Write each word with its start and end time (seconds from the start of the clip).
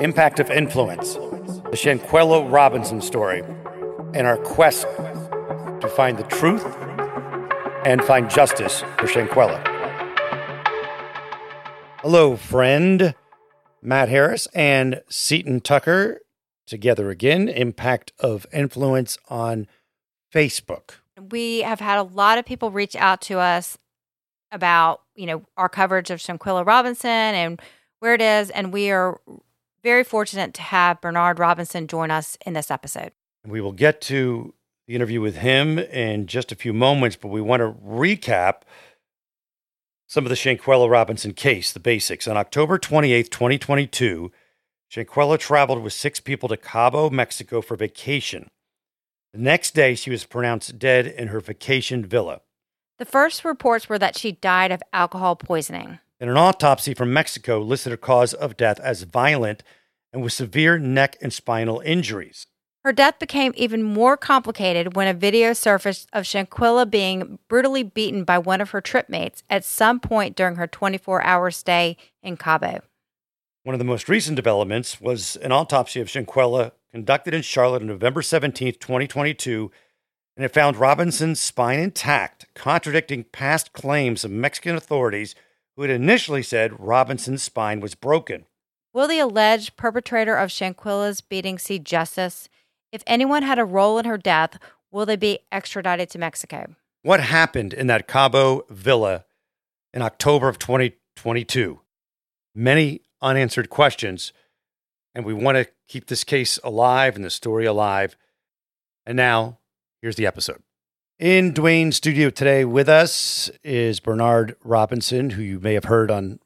Impact 0.00 0.40
of 0.40 0.50
Influence, 0.50 1.14
the 1.14 1.76
Shanquella 1.76 2.50
Robinson 2.50 3.00
story, 3.00 3.42
and 4.12 4.26
our 4.26 4.36
quest 4.38 4.88
to 5.80 5.92
find 5.94 6.18
the 6.18 6.24
truth 6.24 6.64
and 7.86 8.02
find 8.02 8.28
justice 8.28 8.80
for 8.98 9.06
Shanquella. 9.06 9.62
Hello, 12.00 12.36
friend. 12.36 13.14
Matt 13.82 14.08
Harris 14.08 14.48
and 14.54 15.00
Seaton 15.08 15.60
Tucker 15.60 16.20
together 16.66 17.10
again. 17.10 17.48
Impact 17.48 18.12
of 18.18 18.46
Influence 18.52 19.16
on 19.28 19.68
Facebook. 20.34 20.94
We 21.30 21.60
have 21.60 21.78
had 21.78 21.98
a 21.98 22.02
lot 22.02 22.38
of 22.38 22.44
people 22.44 22.72
reach 22.72 22.96
out 22.96 23.20
to 23.22 23.38
us 23.38 23.78
about, 24.50 25.02
you 25.14 25.26
know, 25.26 25.44
our 25.56 25.68
coverage 25.68 26.10
of 26.10 26.18
Shanquella 26.18 26.66
Robinson 26.66 27.10
and 27.10 27.62
where 28.00 28.14
it 28.14 28.20
is. 28.20 28.50
And 28.50 28.72
we 28.72 28.90
are 28.90 29.20
very 29.84 30.02
fortunate 30.02 30.54
to 30.54 30.62
have 30.62 31.00
Bernard 31.00 31.38
Robinson 31.38 31.86
join 31.86 32.10
us 32.10 32.36
in 32.44 32.54
this 32.54 32.70
episode. 32.70 33.12
We 33.46 33.60
will 33.60 33.72
get 33.72 34.00
to 34.02 34.54
the 34.88 34.94
interview 34.94 35.20
with 35.20 35.36
him 35.36 35.78
in 35.78 36.26
just 36.26 36.50
a 36.50 36.56
few 36.56 36.72
moments, 36.72 37.16
but 37.16 37.28
we 37.28 37.40
want 37.40 37.60
to 37.60 37.70
recap 37.86 38.62
some 40.08 40.24
of 40.24 40.30
the 40.30 40.36
Shanquella 40.36 40.90
Robinson 40.90 41.34
case, 41.34 41.72
the 41.72 41.80
basics. 41.80 42.26
On 42.26 42.36
October 42.36 42.78
28th, 42.78 43.30
2022, 43.30 44.32
Shanquella 44.90 45.38
traveled 45.38 45.82
with 45.82 45.92
six 45.92 46.18
people 46.18 46.48
to 46.48 46.56
Cabo, 46.56 47.10
Mexico 47.10 47.60
for 47.60 47.76
vacation. 47.76 48.48
The 49.32 49.40
next 49.40 49.74
day, 49.74 49.94
she 49.94 50.10
was 50.10 50.24
pronounced 50.24 50.78
dead 50.78 51.06
in 51.06 51.28
her 51.28 51.40
vacation 51.40 52.06
villa. 52.06 52.40
The 52.98 53.04
first 53.04 53.44
reports 53.44 53.88
were 53.88 53.98
that 53.98 54.16
she 54.16 54.32
died 54.32 54.70
of 54.72 54.82
alcohol 54.92 55.36
poisoning. 55.36 55.98
And 56.20 56.30
an 56.30 56.36
autopsy 56.36 56.94
from 56.94 57.12
Mexico 57.12 57.60
listed 57.60 57.90
her 57.90 57.96
cause 57.96 58.34
of 58.34 58.56
death 58.56 58.80
as 58.80 59.02
violent 59.02 59.62
and 60.12 60.22
with 60.22 60.32
severe 60.32 60.78
neck 60.78 61.16
and 61.20 61.32
spinal 61.32 61.80
injuries. 61.80 62.46
Her 62.84 62.92
death 62.92 63.18
became 63.18 63.54
even 63.56 63.82
more 63.82 64.16
complicated 64.16 64.94
when 64.94 65.08
a 65.08 65.14
video 65.14 65.54
surfaced 65.54 66.08
of 66.12 66.24
Shanquella 66.24 66.88
being 66.88 67.38
brutally 67.48 67.82
beaten 67.82 68.24
by 68.24 68.38
one 68.38 68.60
of 68.60 68.70
her 68.70 68.82
tripmates 68.82 69.42
at 69.48 69.64
some 69.64 70.00
point 70.00 70.36
during 70.36 70.56
her 70.56 70.66
24 70.66 71.22
hour 71.22 71.50
stay 71.50 71.96
in 72.22 72.36
Cabo. 72.36 72.80
One 73.62 73.74
of 73.74 73.78
the 73.78 73.86
most 73.86 74.10
recent 74.10 74.36
developments 74.36 75.00
was 75.00 75.36
an 75.36 75.50
autopsy 75.50 75.98
of 76.02 76.08
Shanquella 76.08 76.72
conducted 76.92 77.32
in 77.32 77.40
Charlotte 77.40 77.80
on 77.80 77.88
November 77.88 78.20
17, 78.20 78.74
2022, 78.74 79.70
and 80.36 80.44
it 80.44 80.52
found 80.52 80.76
Robinson's 80.76 81.40
spine 81.40 81.78
intact, 81.78 82.46
contradicting 82.54 83.24
past 83.24 83.72
claims 83.72 84.24
of 84.24 84.30
Mexican 84.30 84.76
authorities 84.76 85.34
who 85.76 85.82
had 85.82 85.90
initially 85.90 86.42
said 86.42 86.78
Robinson's 86.80 87.42
spine 87.42 87.80
was 87.80 87.94
broken. 87.94 88.46
Will 88.92 89.08
the 89.08 89.18
alleged 89.18 89.76
perpetrator 89.76 90.36
of 90.36 90.52
Shanquella's 90.52 91.20
beating 91.20 91.58
see 91.58 91.78
justice? 91.78 92.48
If 92.92 93.02
anyone 93.06 93.42
had 93.42 93.58
a 93.58 93.64
role 93.64 93.98
in 93.98 94.04
her 94.04 94.18
death, 94.18 94.58
will 94.92 95.04
they 95.04 95.16
be 95.16 95.40
extradited 95.50 96.10
to 96.10 96.18
Mexico? 96.18 96.76
What 97.02 97.20
happened 97.20 97.72
in 97.72 97.88
that 97.88 98.06
Cabo 98.06 98.64
villa 98.70 99.24
in 99.92 100.00
October 100.00 100.48
of 100.48 100.58
2022? 100.58 101.80
Many 102.54 103.00
unanswered 103.20 103.68
questions, 103.68 104.32
and 105.14 105.24
we 105.24 105.34
want 105.34 105.58
to 105.58 105.68
keep 105.88 106.06
this 106.06 106.22
case 106.22 106.58
alive 106.62 107.16
and 107.16 107.24
the 107.24 107.30
story 107.30 107.66
alive. 107.66 108.16
And 109.04 109.16
now, 109.16 109.58
here's 110.00 110.16
the 110.16 110.26
episode. 110.26 110.62
In 111.24 111.54
Dwayne's 111.54 111.96
studio 111.96 112.28
today 112.28 112.66
with 112.66 112.86
us 112.86 113.50
is 113.62 113.98
Bernard 113.98 114.56
Robinson, 114.62 115.30
who 115.30 115.40
you 115.40 115.58
may 115.58 115.72
have 115.72 115.84
heard 115.84 116.10
on 116.10 116.38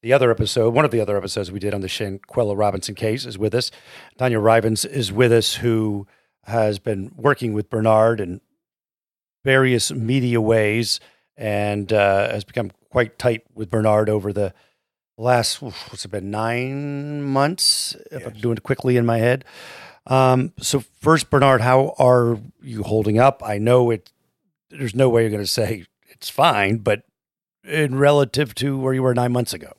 the 0.00 0.14
other 0.14 0.30
episode, 0.30 0.72
one 0.72 0.86
of 0.86 0.90
the 0.90 1.00
other 1.02 1.18
episodes 1.18 1.52
we 1.52 1.58
did 1.58 1.74
on 1.74 1.82
the 1.82 1.88
Shanquella 1.88 2.56
Robinson 2.56 2.94
case, 2.94 3.26
is 3.26 3.36
with 3.36 3.54
us. 3.54 3.70
Tanya 4.16 4.38
Rivens 4.38 4.86
is 4.86 5.12
with 5.12 5.30
us, 5.30 5.56
who 5.56 6.06
has 6.44 6.78
been 6.78 7.12
working 7.18 7.52
with 7.52 7.68
Bernard 7.68 8.18
in 8.18 8.40
various 9.44 9.92
media 9.92 10.40
ways 10.40 11.00
and 11.36 11.92
uh, 11.92 12.30
has 12.30 12.44
become 12.44 12.70
quite 12.88 13.18
tight 13.18 13.42
with 13.54 13.68
Bernard 13.68 14.08
over 14.08 14.32
the 14.32 14.54
last, 15.18 15.60
what's 15.60 16.06
it 16.06 16.10
been, 16.10 16.30
nine 16.30 17.22
months, 17.24 17.94
if 18.10 18.26
I'm 18.26 18.32
doing 18.32 18.56
it 18.56 18.62
quickly 18.62 18.96
in 18.96 19.04
my 19.04 19.18
head. 19.18 19.44
Um, 20.08 20.52
so, 20.58 20.80
first, 21.00 21.30
Bernard, 21.30 21.60
how 21.60 21.94
are 21.98 22.38
you 22.62 22.82
holding 22.82 23.18
up? 23.18 23.42
I 23.44 23.58
know 23.58 23.90
it. 23.90 24.10
There's 24.70 24.94
no 24.94 25.08
way 25.08 25.22
you're 25.22 25.30
going 25.30 25.42
to 25.42 25.46
say 25.46 25.84
it's 26.08 26.30
fine, 26.30 26.78
but 26.78 27.04
in 27.64 27.96
relative 27.96 28.54
to 28.56 28.78
where 28.78 28.94
you 28.94 29.02
were 29.02 29.14
nine 29.14 29.32
months 29.32 29.52
ago. 29.52 29.72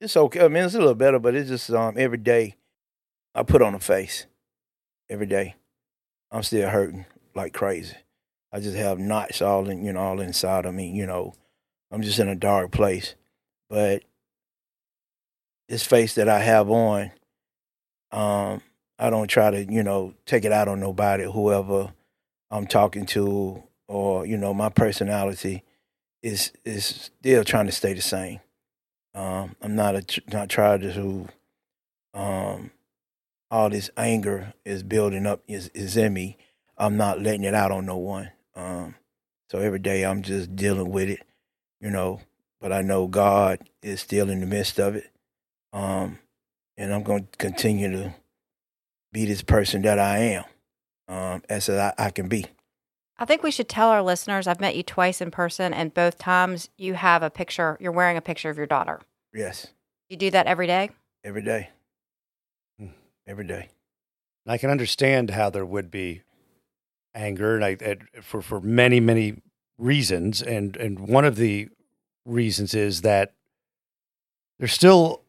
It's 0.00 0.16
okay. 0.16 0.44
I 0.44 0.48
mean, 0.48 0.64
it's 0.64 0.74
a 0.74 0.78
little 0.78 0.94
better, 0.94 1.18
but 1.18 1.34
it's 1.34 1.48
just 1.48 1.70
um 1.70 1.94
every 1.96 2.18
day 2.18 2.56
I 3.34 3.42
put 3.42 3.62
on 3.62 3.74
a 3.74 3.78
face. 3.78 4.26
Every 5.08 5.26
day, 5.26 5.56
I'm 6.30 6.42
still 6.42 6.68
hurting 6.68 7.06
like 7.34 7.52
crazy. 7.52 7.96
I 8.52 8.60
just 8.60 8.76
have 8.76 8.98
knots 8.98 9.40
all 9.40 9.68
in, 9.68 9.84
you 9.84 9.92
know, 9.92 10.00
all 10.00 10.20
inside 10.20 10.66
of 10.66 10.74
me. 10.74 10.90
You 10.90 11.06
know, 11.06 11.34
I'm 11.90 12.02
just 12.02 12.18
in 12.18 12.28
a 12.28 12.34
dark 12.34 12.70
place. 12.72 13.14
But 13.70 14.02
this 15.68 15.86
face 15.86 16.14
that 16.16 16.28
I 16.28 16.40
have 16.40 16.68
on, 16.68 17.12
um, 18.10 18.60
I 19.02 19.10
don't 19.10 19.26
try 19.26 19.50
to, 19.50 19.64
you 19.64 19.82
know, 19.82 20.14
take 20.26 20.44
it 20.44 20.52
out 20.52 20.68
on 20.68 20.78
nobody, 20.78 21.24
whoever 21.24 21.92
I'm 22.52 22.68
talking 22.68 23.04
to, 23.06 23.64
or 23.88 24.24
you 24.24 24.36
know, 24.36 24.54
my 24.54 24.68
personality 24.68 25.64
is 26.22 26.52
is 26.64 26.86
still 26.86 27.42
trying 27.42 27.66
to 27.66 27.72
stay 27.72 27.94
the 27.94 28.00
same. 28.00 28.38
Um, 29.12 29.56
I'm 29.60 29.74
not 29.74 29.96
a 29.96 30.22
not 30.32 30.48
trying 30.48 30.82
to. 30.82 31.28
Um, 32.14 32.70
all 33.50 33.70
this 33.70 33.90
anger 33.96 34.54
is 34.64 34.84
building 34.84 35.26
up 35.26 35.42
is 35.48 35.66
is 35.74 35.96
in 35.96 36.14
me. 36.14 36.36
I'm 36.78 36.96
not 36.96 37.20
letting 37.20 37.42
it 37.42 37.54
out 37.54 37.72
on 37.72 37.84
no 37.84 37.96
one. 37.96 38.30
Um, 38.54 38.94
so 39.50 39.58
every 39.58 39.80
day 39.80 40.04
I'm 40.04 40.22
just 40.22 40.54
dealing 40.54 40.92
with 40.92 41.08
it, 41.08 41.22
you 41.80 41.90
know. 41.90 42.20
But 42.60 42.72
I 42.72 42.82
know 42.82 43.08
God 43.08 43.68
is 43.82 44.00
still 44.00 44.30
in 44.30 44.38
the 44.38 44.46
midst 44.46 44.78
of 44.78 44.94
it. 44.94 45.10
Um, 45.72 46.20
and 46.76 46.94
I'm 46.94 47.02
going 47.02 47.26
to 47.26 47.38
continue 47.38 47.90
to 47.90 48.14
be 49.12 49.24
this 49.26 49.42
person 49.42 49.82
that 49.82 49.98
I 49.98 50.18
am, 50.18 50.44
um, 51.08 51.42
as 51.48 51.68
I, 51.68 51.92
I 51.98 52.10
can 52.10 52.28
be. 52.28 52.46
I 53.18 53.24
think 53.24 53.42
we 53.42 53.50
should 53.50 53.68
tell 53.68 53.88
our 53.88 54.02
listeners 54.02 54.46
I've 54.46 54.60
met 54.60 54.74
you 54.74 54.82
twice 54.82 55.20
in 55.20 55.30
person, 55.30 55.72
and 55.74 55.92
both 55.94 56.18
times 56.18 56.70
you 56.76 56.94
have 56.94 57.22
a 57.22 57.30
picture, 57.30 57.76
you're 57.80 57.92
wearing 57.92 58.16
a 58.16 58.20
picture 58.22 58.50
of 58.50 58.56
your 58.56 58.66
daughter. 58.66 59.00
Yes, 59.34 59.68
You 60.08 60.16
do 60.16 60.30
that 60.30 60.46
every 60.46 60.66
day? 60.66 60.90
every 61.24 61.42
day, 61.42 61.68
Hmm. 62.78 62.88
every 63.26 63.46
day. 63.46 63.68
I 64.46 64.58
can 64.58 64.70
understand 64.70 65.30
how 65.30 65.50
there 65.50 65.64
would 65.64 65.90
be 65.90 66.22
anger, 67.14 67.54
and 67.54 67.64
I 67.64 67.76
and 67.80 68.08
for 68.22 68.42
for 68.42 68.60
many 68.60 68.98
many 68.98 69.40
reasons, 69.78 70.42
and 70.42 70.76
and 70.76 70.98
one 71.08 71.24
of 71.24 71.36
the 71.36 71.68
reasons 72.26 72.74
is 72.74 73.02
that 73.02 73.34
there's 74.58 74.72
still 74.72 75.22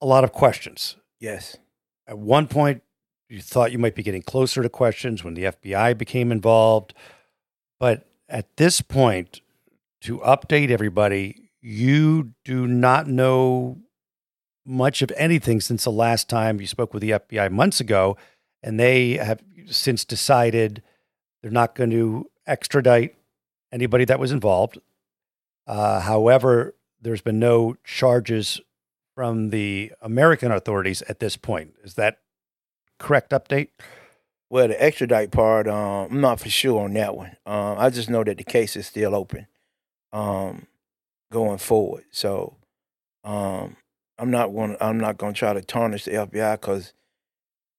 a 0.00 0.06
lot 0.06 0.24
of 0.24 0.32
questions. 0.32 0.96
Yes, 1.20 1.56
At 2.06 2.16
one 2.18 2.46
point, 2.48 2.82
you 3.34 3.40
thought 3.40 3.72
you 3.72 3.78
might 3.78 3.96
be 3.96 4.02
getting 4.04 4.22
closer 4.22 4.62
to 4.62 4.68
questions 4.68 5.24
when 5.24 5.34
the 5.34 5.44
FBI 5.44 5.98
became 5.98 6.30
involved, 6.30 6.94
but 7.80 8.06
at 8.28 8.56
this 8.56 8.80
point, 8.80 9.40
to 10.02 10.18
update 10.20 10.70
everybody, 10.70 11.50
you 11.60 12.34
do 12.44 12.68
not 12.68 13.08
know 13.08 13.78
much 14.64 15.02
of 15.02 15.10
anything 15.16 15.60
since 15.60 15.82
the 15.82 15.90
last 15.90 16.28
time 16.28 16.60
you 16.60 16.66
spoke 16.66 16.94
with 16.94 17.02
the 17.02 17.10
FBI 17.10 17.50
months 17.50 17.80
ago, 17.80 18.16
and 18.62 18.78
they 18.78 19.14
have 19.14 19.42
since 19.66 20.04
decided 20.04 20.80
they're 21.42 21.50
not 21.50 21.74
going 21.74 21.90
to 21.90 22.30
extradite 22.46 23.16
anybody 23.72 24.04
that 24.04 24.20
was 24.20 24.30
involved. 24.30 24.78
Uh, 25.66 26.00
however, 26.00 26.76
there's 27.00 27.20
been 27.20 27.40
no 27.40 27.74
charges 27.82 28.60
from 29.16 29.50
the 29.50 29.92
American 30.00 30.52
authorities 30.52 31.02
at 31.08 31.18
this 31.18 31.36
point. 31.36 31.74
Is 31.82 31.94
that 31.94 32.18
correct 33.04 33.30
update? 33.30 33.68
Well, 34.50 34.68
the 34.68 34.82
extradite 34.82 35.30
part, 35.30 35.68
um, 35.68 36.08
I'm 36.10 36.20
not 36.20 36.40
for 36.40 36.48
sure 36.48 36.84
on 36.84 36.94
that 36.94 37.14
one. 37.16 37.36
Um, 37.44 37.76
I 37.78 37.90
just 37.90 38.08
know 38.08 38.24
that 38.24 38.38
the 38.38 38.44
case 38.44 38.76
is 38.76 38.86
still 38.86 39.14
open, 39.14 39.46
um, 40.12 40.66
going 41.30 41.58
forward. 41.58 42.04
So, 42.10 42.56
um, 43.24 43.76
I'm 44.18 44.30
not 44.30 44.48
going. 44.48 44.76
I'm 44.80 44.98
not 44.98 45.18
going 45.18 45.34
to 45.34 45.38
try 45.38 45.52
to 45.52 45.60
tarnish 45.60 46.04
the 46.04 46.12
FBI 46.12 46.60
because, 46.60 46.92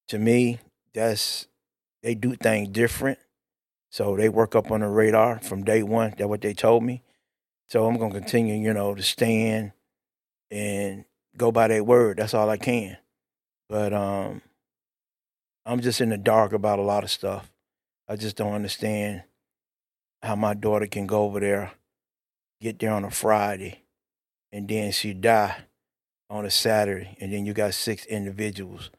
to 0.10 0.20
me, 0.20 0.60
that's 0.94 1.48
they 2.04 2.14
do 2.14 2.36
things 2.36 2.70
different. 2.70 3.20
So 3.90 4.18
they 4.18 4.28
work 4.28 4.56
up 4.56 4.70
on 4.70 4.82
the 4.82 4.88
radar 4.88 5.40
from 5.40 5.64
day 5.64 5.82
one. 5.82 6.14
That's 6.18 6.28
what 6.28 6.42
they 6.42 6.54
told 6.54 6.84
me. 6.84 7.02
So 7.70 7.86
I'm 7.86 7.98
going 7.98 8.12
to 8.12 8.20
continue, 8.20 8.56
you 8.56 8.74
know, 8.74 8.94
to 8.94 9.02
stand 9.02 9.72
and 10.52 11.06
go 11.38 11.52
by 11.52 11.70
their 11.70 11.84
word. 11.84 12.18
That's 12.18 12.34
all 12.34 12.50
I 12.50 12.58
can. 12.58 12.98
But 13.70 13.94
um, 13.94 14.42
I'm 15.66 15.82
just 15.82 16.00
in 16.00 16.10
the 16.10 16.18
dark 16.18 16.54
about 16.54 16.78
a 16.78 16.84
lot 16.84 17.04
of 17.04 17.10
stuff. 17.10 17.52
I 18.08 18.16
just 18.16 18.36
don't 18.36 18.54
understand 18.54 19.24
how 20.22 20.36
my 20.36 20.54
daughter 20.54 20.86
can 20.86 21.08
go 21.08 21.24
over 21.24 21.40
there, 21.40 21.72
get 22.62 22.78
there 22.78 22.92
on 22.92 23.04
a 23.04 23.10
Friday, 23.10 23.82
and 24.52 24.68
then 24.68 24.92
she 24.92 25.14
die 25.14 25.56
on 26.30 26.46
a 26.46 26.52
Saturday, 26.52 27.18
and 27.20 27.34
then 27.34 27.46
you 27.46 27.54
got 27.54 27.74
six 27.74 28.06
individuals 28.06 28.92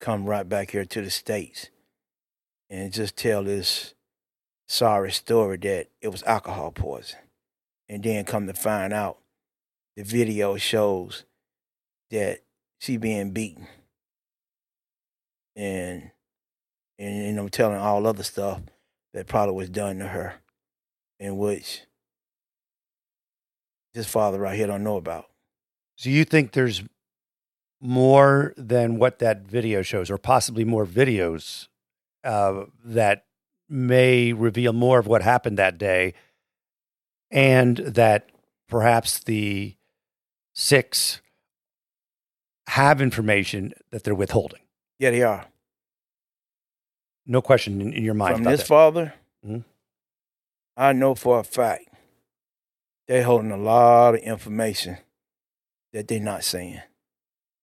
come 0.00 0.26
right 0.26 0.48
back 0.48 0.70
here 0.70 0.84
to 0.84 1.02
the 1.02 1.10
states 1.10 1.70
and 2.70 2.92
just 2.92 3.16
tell 3.16 3.44
this 3.44 3.94
sorry 4.66 5.10
story 5.10 5.56
that 5.56 5.88
it 6.00 6.08
was 6.08 6.22
alcohol 6.24 6.70
poison, 6.70 7.18
and 7.88 8.02
then 8.04 8.24
come 8.24 8.46
to 8.46 8.54
find 8.54 8.92
out 8.92 9.18
the 9.96 10.04
video 10.04 10.56
shows 10.56 11.24
that 12.10 12.40
she 12.78 12.96
being 12.96 13.30
beaten 13.30 13.66
and 15.56 16.10
and 16.98 17.26
you 17.26 17.32
know 17.32 17.48
telling 17.48 17.78
all 17.78 18.06
other 18.06 18.22
stuff 18.22 18.60
that 19.12 19.26
probably 19.26 19.54
was 19.54 19.70
done 19.70 19.98
to 19.98 20.08
her 20.08 20.34
in 21.18 21.36
which 21.36 21.82
this 23.94 24.06
father 24.06 24.38
right 24.38 24.56
here 24.56 24.66
don't 24.66 24.82
know 24.82 24.96
about 24.96 25.26
So 25.96 26.10
you 26.10 26.24
think 26.24 26.52
there's 26.52 26.82
more 27.84 28.54
than 28.56 28.98
what 28.98 29.18
that 29.18 29.42
video 29.42 29.82
shows, 29.82 30.10
or 30.10 30.16
possibly 30.16 30.64
more 30.64 30.86
videos 30.86 31.68
uh, 32.24 32.64
that 32.82 33.26
may 33.68 34.32
reveal 34.32 34.72
more 34.72 34.98
of 34.98 35.06
what 35.06 35.22
happened 35.22 35.58
that 35.58 35.76
day, 35.76 36.14
and 37.30 37.76
that 37.76 38.30
perhaps 38.68 39.18
the 39.18 39.76
six 40.54 41.20
have 42.68 43.02
information 43.02 43.74
that 43.90 44.02
they're 44.02 44.14
withholding. 44.14 44.63
Yeah 44.98 45.10
they 45.10 45.22
are 45.22 45.46
No 47.26 47.40
question 47.42 47.80
in, 47.80 47.92
in 47.92 48.04
your 48.04 48.14
mind. 48.14 48.36
from 48.36 48.44
this 48.44 48.60
that. 48.60 48.66
father 48.66 49.14
Mhm. 49.46 49.64
i 50.76 50.92
know 50.92 51.14
for 51.14 51.38
a 51.38 51.44
fact 51.44 51.88
they're 53.06 53.22
holding 53.24 53.50
a 53.52 53.56
lot 53.58 54.14
of 54.14 54.20
information 54.20 54.96
that 55.92 56.08
they're 56.08 56.20
not 56.20 56.42
saying 56.44 56.80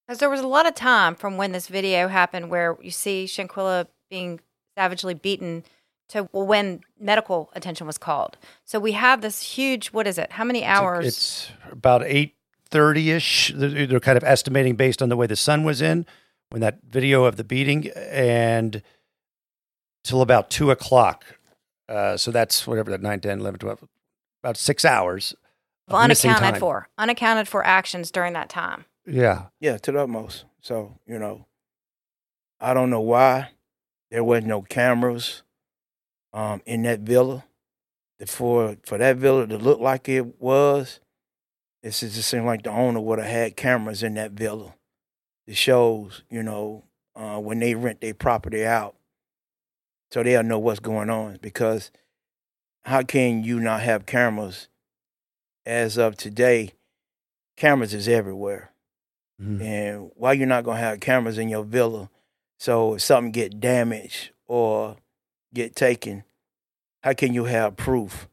Because 0.07 0.19
there 0.19 0.29
was 0.29 0.41
a 0.41 0.47
lot 0.47 0.67
of 0.67 0.75
time 0.75 1.15
from 1.15 1.37
when 1.37 1.51
this 1.51 1.67
video 1.67 2.07
happened 2.07 2.49
where 2.49 2.77
you 2.81 2.91
see 2.91 3.25
Shanquella 3.25 3.87
being 4.09 4.39
savagely 4.77 5.13
beaten 5.13 5.63
to 6.09 6.23
when 6.33 6.81
medical 6.99 7.49
attention 7.55 7.87
was 7.87 7.97
called. 7.97 8.37
So 8.65 8.77
we 8.79 8.91
have 8.91 9.21
this 9.21 9.41
huge, 9.41 9.87
what 9.93 10.05
is 10.07 10.17
it? 10.17 10.33
How 10.33 10.43
many 10.43 10.65
hours? 10.65 11.05
It's 11.07 11.51
about 11.71 12.03
eight 12.03 12.35
thirty 12.69 13.11
ish. 13.11 13.53
They're 13.55 13.87
they're 13.87 13.99
kind 14.01 14.17
of 14.17 14.23
estimating 14.25 14.75
based 14.75 15.01
on 15.01 15.07
the 15.09 15.15
way 15.15 15.27
the 15.27 15.37
sun 15.37 15.63
was 15.63 15.81
in 15.81 16.05
when 16.51 16.61
that 16.61 16.79
video 16.87 17.23
of 17.23 17.37
the 17.37 17.43
beating, 17.43 17.89
and 17.95 18.81
till 20.03 20.21
about 20.21 20.49
two 20.49 20.71
o'clock. 20.71 21.25
Uh, 21.89 22.15
so 22.15 22.31
that's 22.31 22.65
whatever 22.65 22.89
that 22.91 23.01
9, 23.01 23.19
10, 23.19 23.39
11, 23.39 23.59
12, 23.59 23.83
about 24.43 24.57
six 24.57 24.85
hours. 24.85 25.35
of 25.87 26.07
missing 26.07 26.29
unaccounted 26.29 26.53
time. 26.53 26.59
for, 26.59 26.87
unaccounted 26.97 27.47
for 27.47 27.65
actions 27.65 28.11
during 28.11 28.33
that 28.33 28.49
time. 28.49 28.85
Yeah. 29.05 29.47
Yeah, 29.59 29.77
to 29.79 29.91
the 29.91 30.03
utmost. 30.03 30.45
So, 30.61 30.97
you 31.05 31.19
know, 31.19 31.47
I 32.59 32.73
don't 32.73 32.89
know 32.89 33.01
why 33.01 33.49
there 34.09 34.23
wasn't 34.23 34.47
no 34.47 34.61
cameras 34.61 35.43
um, 36.33 36.61
in 36.65 36.83
that 36.83 37.01
villa. 37.01 37.43
For 38.27 38.77
for 38.85 38.99
that 38.99 39.17
villa 39.17 39.47
to 39.47 39.57
look 39.57 39.79
like 39.79 40.07
it 40.07 40.39
was, 40.39 40.99
it 41.81 41.89
just 41.89 42.29
seemed 42.29 42.45
like 42.45 42.61
the 42.61 42.69
owner 42.69 42.99
would 42.99 43.17
have 43.17 43.27
had 43.27 43.57
cameras 43.57 44.03
in 44.03 44.13
that 44.13 44.33
villa. 44.33 44.75
It 45.47 45.57
shows, 45.57 46.23
you 46.29 46.43
know, 46.43 46.85
uh, 47.15 47.39
when 47.39 47.59
they 47.59 47.75
rent 47.75 48.01
their 48.01 48.13
property 48.13 48.65
out, 48.65 48.95
so 50.11 50.23
they'll 50.23 50.43
know 50.43 50.59
what's 50.59 50.79
going 50.79 51.09
on. 51.09 51.39
Because 51.41 51.91
how 52.83 53.03
can 53.03 53.43
you 53.43 53.59
not 53.59 53.81
have 53.81 54.05
cameras? 54.05 54.67
As 55.65 55.97
of 55.97 56.17
today, 56.17 56.71
cameras 57.57 57.93
is 57.93 58.07
everywhere. 58.07 58.71
Mhm. 59.41 59.61
And 59.61 60.11
why 60.15 60.33
you're 60.33 60.47
not 60.47 60.63
gonna 60.63 60.79
have 60.79 60.99
cameras 60.99 61.37
in 61.37 61.49
your 61.49 61.63
villa? 61.63 62.09
So 62.59 62.95
if 62.95 63.01
something 63.01 63.31
get 63.31 63.59
damaged 63.59 64.31
or 64.47 64.97
get 65.53 65.75
taken, 65.75 66.23
how 67.03 67.13
can 67.13 67.33
you 67.33 67.45
have 67.45 67.75
proof 67.75 68.27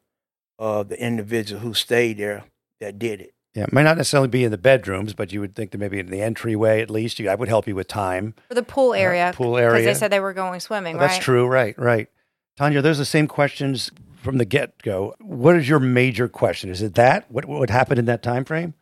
of 0.58 0.88
the 0.88 1.00
individual 1.00 1.60
who 1.60 1.74
stayed 1.74 2.18
there 2.18 2.44
that 2.80 2.98
did 2.98 3.20
it? 3.20 3.34
Yeah. 3.58 3.64
It 3.64 3.72
might 3.72 3.82
not 3.82 3.96
necessarily 3.96 4.28
be 4.28 4.44
in 4.44 4.52
the 4.52 4.58
bedrooms, 4.58 5.14
but 5.14 5.32
you 5.32 5.40
would 5.40 5.56
think 5.56 5.72
that 5.72 5.78
maybe 5.78 5.98
in 5.98 6.10
the 6.10 6.22
entryway 6.22 6.80
at 6.80 6.90
least. 6.90 7.18
You, 7.18 7.28
I 7.28 7.34
would 7.34 7.48
help 7.48 7.66
you 7.66 7.74
with 7.74 7.88
time. 7.88 8.34
For 8.46 8.54
the 8.54 8.62
pool 8.62 8.94
area. 8.94 9.30
Uh, 9.30 9.32
pool 9.32 9.58
area. 9.58 9.82
Because 9.82 9.96
they 9.96 9.98
said 9.98 10.12
they 10.12 10.20
were 10.20 10.32
going 10.32 10.60
swimming, 10.60 10.94
Oh, 10.94 11.00
right? 11.00 11.08
That's 11.08 11.18
true. 11.18 11.44
Right. 11.46 11.76
Right. 11.76 12.08
Tanya, 12.56 12.80
those 12.80 12.98
are 12.98 13.02
the 13.02 13.04
same 13.04 13.26
questions 13.26 13.90
from 14.22 14.38
the 14.38 14.44
get 14.44 14.80
go. 14.82 15.16
What 15.20 15.56
is 15.56 15.68
your 15.68 15.80
major 15.80 16.28
question? 16.28 16.70
Is 16.70 16.82
it 16.82 16.94
that? 16.94 17.28
What, 17.30 17.46
what 17.46 17.68
happened 17.68 17.98
in 17.98 18.04
that 18.04 18.22
time 18.22 18.44
frame? 18.44 18.74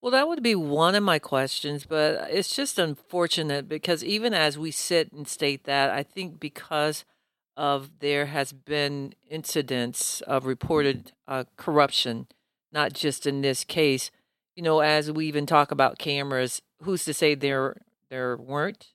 Well, 0.00 0.12
that 0.12 0.26
would 0.26 0.42
be 0.42 0.54
one 0.54 0.94
of 0.94 1.02
my 1.02 1.18
questions, 1.18 1.84
but 1.86 2.28
it's 2.30 2.54
just 2.54 2.78
unfortunate 2.78 3.68
because 3.68 4.02
even 4.02 4.32
as 4.32 4.56
we 4.56 4.70
sit 4.70 5.12
and 5.12 5.28
state 5.28 5.64
that, 5.64 5.90
I 5.90 6.02
think 6.02 6.40
because 6.40 7.04
of 7.56 7.90
there 8.00 8.26
has 8.26 8.52
been 8.52 9.14
incidents 9.30 10.20
of 10.22 10.46
reported 10.46 11.12
uh, 11.28 11.44
corruption, 11.56 12.26
not 12.74 12.92
just 12.92 13.26
in 13.26 13.40
this 13.40 13.64
case. 13.64 14.10
You 14.56 14.62
know, 14.62 14.80
as 14.80 15.10
we 15.10 15.26
even 15.26 15.46
talk 15.46 15.70
about 15.70 15.98
cameras, 15.98 16.60
who's 16.82 17.04
to 17.06 17.14
say 17.14 17.34
there 17.34 17.76
there 18.10 18.36
weren't? 18.36 18.88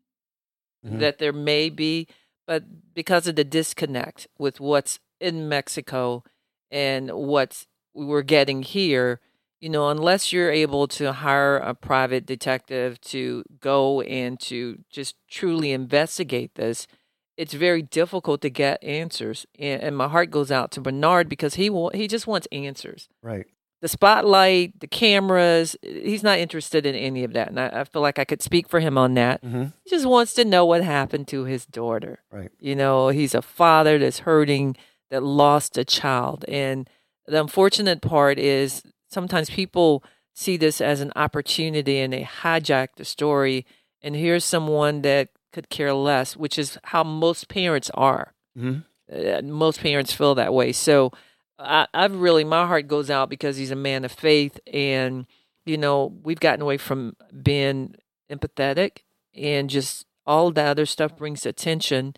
Mhm. 0.86 1.00
That 1.00 1.18
there 1.18 1.34
may 1.34 1.70
be, 1.70 2.08
but 2.48 2.94
because 2.94 3.28
of 3.28 3.36
the 3.36 3.44
disconnect 3.44 4.28
with 4.38 4.60
what's 4.60 5.00
in 5.20 5.50
Mexico 5.50 6.24
and 6.72 7.10
what 7.12 7.66
we're 7.94 8.22
getting 8.22 8.64
here, 8.64 9.20
you 9.60 9.68
know, 9.70 9.90
unless 9.90 10.32
you're 10.32 10.52
able 10.52 10.88
to 10.88 11.12
hire 11.12 11.58
a 11.58 11.74
private 11.76 12.26
detective 12.26 13.02
to 13.02 13.44
go 13.60 14.00
and 14.02 14.40
to 14.42 14.80
just 14.90 15.16
truly 15.30 15.74
investigate 15.74 16.56
this, 16.56 16.88
it's 17.36 17.54
very 17.54 17.82
difficult 17.82 18.40
to 18.42 18.50
get 18.50 18.82
answers. 18.82 19.46
And, 19.58 19.82
and 19.82 19.98
my 19.98 20.08
heart 20.08 20.32
goes 20.32 20.50
out 20.52 20.72
to 20.72 20.82
Bernard 20.82 21.28
because 21.28 21.56
he 21.56 21.70
wa- 21.70 21.92
he 21.94 22.08
just 22.08 22.26
wants 22.28 22.48
answers. 22.54 23.10
Right. 23.22 23.48
The 23.82 23.88
spotlight, 23.88 24.80
the 24.82 24.88
cameras, 24.88 25.78
he's 25.82 26.24
not 26.24 26.38
interested 26.38 26.86
in 26.86 26.96
any 26.96 27.24
of 27.24 27.32
that. 27.34 27.48
And 27.48 27.60
I, 27.60 27.68
I 27.68 27.84
feel 27.86 28.02
like 28.02 28.20
I 28.20 28.26
could 28.26 28.42
speak 28.42 28.68
for 28.68 28.82
him 28.82 28.98
on 28.98 29.14
that. 29.14 29.42
Mm-hmm. 29.42 29.66
He 29.84 29.90
just 29.90 30.06
wants 30.06 30.34
to 30.34 30.44
know 30.44 30.66
what 30.66 30.84
happened 30.84 31.30
to 31.30 31.46
his 31.46 31.66
daughter. 31.66 32.20
Right. 32.32 32.52
You 32.60 32.76
know, 32.76 33.08
he's 33.08 33.34
a 33.34 33.42
father 33.42 33.98
that's 33.98 34.20
hurting, 34.20 34.76
that 35.12 35.24
lost 35.24 35.78
a 35.78 35.86
child. 35.86 36.44
And 36.50 36.90
the 37.26 37.40
unfortunate 37.40 38.02
part 38.02 38.38
is 38.38 38.84
sometimes 39.10 39.50
people 39.50 40.04
see 40.34 40.58
this 40.58 40.82
as 40.82 41.00
an 41.00 41.14
opportunity 41.16 42.00
and 42.00 42.12
they 42.12 42.24
hijack 42.24 42.90
the 42.98 43.06
story. 43.06 43.66
And 44.02 44.16
here's 44.16 44.44
someone 44.44 45.04
that 45.04 45.30
could 45.54 45.70
care 45.70 45.94
less, 45.94 46.36
which 46.36 46.60
is 46.60 46.78
how 46.86 47.04
most 47.04 47.48
parents 47.48 47.90
are. 47.94 48.34
Mhm. 48.58 48.84
Uh, 49.12 49.42
most 49.42 49.80
parents 49.80 50.14
feel 50.14 50.36
that 50.36 50.54
way. 50.54 50.72
So 50.72 51.12
I, 51.60 51.88
I've 51.94 52.16
really, 52.16 52.44
my 52.44 52.66
heart 52.66 52.88
goes 52.88 53.10
out 53.10 53.30
because 53.30 53.58
he's 53.58 53.72
a 53.72 53.76
man 53.76 54.06
of 54.06 54.12
faith. 54.12 54.60
And, 54.72 55.26
you 55.66 55.78
know, 55.78 56.14
we've 56.24 56.40
gotten 56.40 56.62
away 56.62 56.78
from 56.78 57.16
being 57.44 57.96
empathetic 58.32 59.00
and 59.36 59.70
just 59.70 60.06
all 60.26 60.52
the 60.52 60.64
other 60.64 60.86
stuff 60.86 61.18
brings 61.18 61.46
attention, 61.46 62.16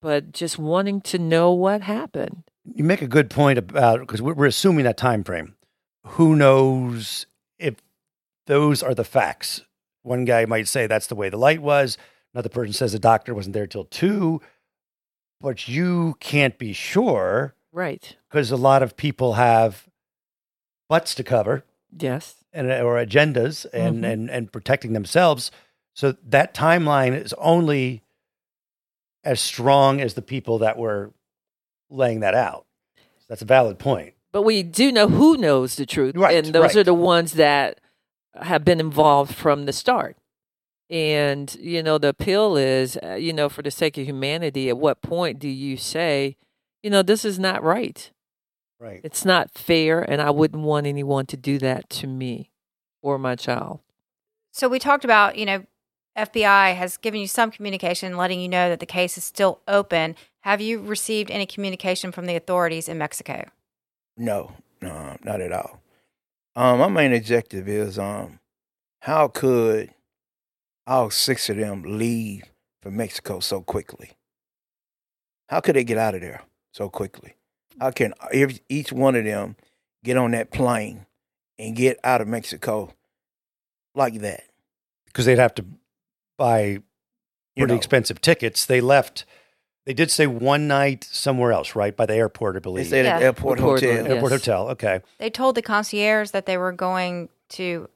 but 0.00 0.32
just 0.32 0.58
wanting 0.58 1.00
to 1.02 1.18
know 1.18 1.52
what 1.52 1.82
happened. 1.82 2.44
You 2.64 2.84
make 2.84 3.02
a 3.02 3.08
good 3.08 3.30
point 3.30 3.58
about 3.58 4.00
because 4.00 4.22
we're, 4.22 4.34
we're 4.34 4.46
assuming 4.46 4.84
that 4.84 4.96
time 4.96 5.24
frame. 5.24 5.54
Who 6.04 6.36
knows 6.36 7.26
if 7.58 7.76
those 8.46 8.82
are 8.82 8.94
the 8.94 9.04
facts? 9.04 9.62
One 10.02 10.24
guy 10.24 10.44
might 10.46 10.68
say 10.68 10.86
that's 10.86 11.08
the 11.08 11.14
way 11.14 11.28
the 11.28 11.36
light 11.36 11.60
was. 11.60 11.98
Another 12.32 12.48
person 12.48 12.72
says 12.72 12.92
the 12.92 12.98
doctor 12.98 13.34
wasn't 13.34 13.54
there 13.54 13.66
till 13.66 13.84
two, 13.84 14.40
but 15.40 15.66
you 15.66 16.16
can't 16.20 16.58
be 16.58 16.72
sure 16.72 17.54
Right. 17.72 18.16
because 18.30 18.50
a 18.50 18.56
lot 18.56 18.82
of 18.82 18.96
people 18.96 19.34
have 19.34 19.88
butts 20.88 21.14
to 21.16 21.22
cover 21.24 21.64
Yes. 21.98 22.36
and 22.52 22.70
or 22.70 22.94
agendas 23.04 23.66
and 23.72 24.04
Mhm. 24.04 24.12
and 24.12 24.30
and 24.30 24.52
protecting 24.52 24.92
themselves. 24.94 25.50
So 25.94 26.12
that 26.24 26.54
timeline 26.54 27.14
is 27.14 27.32
only 27.34 28.02
as 29.24 29.40
strong 29.40 30.00
as 30.00 30.14
the 30.14 30.22
people 30.22 30.58
that 30.58 30.78
were 30.78 31.12
laying 31.90 32.20
that 32.20 32.34
out. 32.34 32.66
That's 33.28 33.42
a 33.42 33.46
valid 33.46 33.78
point. 33.78 34.14
But 34.32 34.42
we 34.42 34.62
do 34.62 34.92
know 34.92 35.08
who 35.08 35.36
knows 35.36 35.76
the 35.76 35.86
truth. 35.86 36.14
Right, 36.16 36.36
And 36.44 36.54
those 36.54 36.76
are 36.76 36.84
the 36.84 36.94
ones 36.94 37.32
that 37.32 37.80
have 38.34 38.64
been 38.64 38.78
involved 38.80 39.34
from 39.34 39.64
the 39.66 39.72
start. 39.72 40.16
And, 40.90 41.54
you 41.56 41.82
know, 41.82 41.98
the 41.98 42.08
appeal 42.08 42.56
is, 42.56 42.96
uh, 43.02 43.14
you 43.14 43.32
know, 43.32 43.48
for 43.48 43.60
the 43.62 43.70
sake 43.70 43.98
of 43.98 44.06
humanity, 44.06 44.68
at 44.70 44.78
what 44.78 45.02
point 45.02 45.38
do 45.38 45.48
you 45.48 45.76
say, 45.76 46.36
you 46.82 46.90
know, 46.90 47.02
this 47.02 47.24
is 47.24 47.38
not 47.38 47.62
right? 47.62 48.10
Right. 48.80 49.00
It's 49.02 49.24
not 49.24 49.50
fair. 49.52 50.00
And 50.00 50.22
I 50.22 50.30
wouldn't 50.30 50.62
want 50.62 50.86
anyone 50.86 51.26
to 51.26 51.36
do 51.36 51.58
that 51.58 51.90
to 51.90 52.06
me 52.06 52.50
or 53.02 53.18
my 53.18 53.34
child. 53.34 53.80
So 54.52 54.68
we 54.68 54.78
talked 54.78 55.04
about, 55.04 55.36
you 55.36 55.46
know, 55.46 55.64
FBI 56.16 56.74
has 56.74 56.96
given 56.96 57.20
you 57.20 57.26
some 57.26 57.50
communication 57.50 58.16
letting 58.16 58.40
you 58.40 58.48
know 58.48 58.68
that 58.68 58.80
the 58.80 58.86
case 58.86 59.16
is 59.16 59.24
still 59.24 59.60
open. 59.68 60.16
Have 60.40 60.60
you 60.60 60.80
received 60.80 61.30
any 61.30 61.46
communication 61.46 62.12
from 62.12 62.26
the 62.26 62.36
authorities 62.36 62.88
in 62.88 62.98
Mexico? 62.98 63.48
No, 64.16 64.52
no, 64.80 65.16
not 65.22 65.40
at 65.40 65.52
all. 65.52 65.80
Um, 66.56 66.78
my 66.80 66.88
main 66.88 67.12
objective 67.12 67.68
is 67.68 67.98
um, 67.98 68.40
how 69.02 69.28
could 69.28 69.90
all 70.86 71.10
six 71.10 71.48
of 71.48 71.56
them 71.56 71.84
leave 71.86 72.44
for 72.82 72.90
Mexico 72.90 73.38
so 73.38 73.60
quickly? 73.60 74.12
How 75.48 75.60
could 75.60 75.76
they 75.76 75.84
get 75.84 75.98
out 75.98 76.16
of 76.16 76.20
there 76.20 76.42
so 76.78 76.88
quickly? 76.88 77.34
How 77.80 77.90
can 77.90 78.14
every, 78.32 78.60
each 78.68 78.92
one 78.92 79.14
of 79.16 79.24
them 79.24 79.56
get 80.04 80.16
on 80.16 80.30
that 80.30 80.50
plane 80.50 81.06
and 81.58 81.74
get 81.76 81.98
out 82.04 82.20
of 82.20 82.28
Mexico 82.28 82.94
like 83.94 84.20
that? 84.20 84.44
because 85.06 85.24
they'd 85.26 85.38
have 85.38 85.54
to 85.54 85.64
buy 86.36 86.60
You 86.64 86.82
pretty 87.56 87.72
know, 87.72 87.76
expensive 87.76 88.20
tickets. 88.20 88.64
They 88.66 88.80
left. 88.80 89.24
They 89.84 89.94
did 89.94 90.10
say 90.12 90.28
one 90.28 90.68
night 90.68 91.02
somewhere 91.02 91.50
else, 91.50 91.74
right 91.74 91.96
by 91.96 92.06
the 92.06 92.14
airport, 92.14 92.54
I 92.54 92.58
they 92.58 92.62
believe. 92.62 92.86
stayed 92.86 93.06
at 93.06 93.16
the 93.16 93.20
Yeah. 93.22 93.26
airport 93.26 93.58
Airport, 93.58 93.80
hotel. 93.80 94.04
yeah. 94.04 94.10
Airport 94.14 94.32
Yes. 94.32 94.40
hotel. 94.42 94.68
Okay. 94.68 95.00
They 95.18 95.30
told 95.30 95.56
the 95.56 95.62
concierge 95.62 96.30
that 96.30 96.46
they 96.46 96.56
were 96.56 96.70
going 96.72 97.30
to 97.50 97.88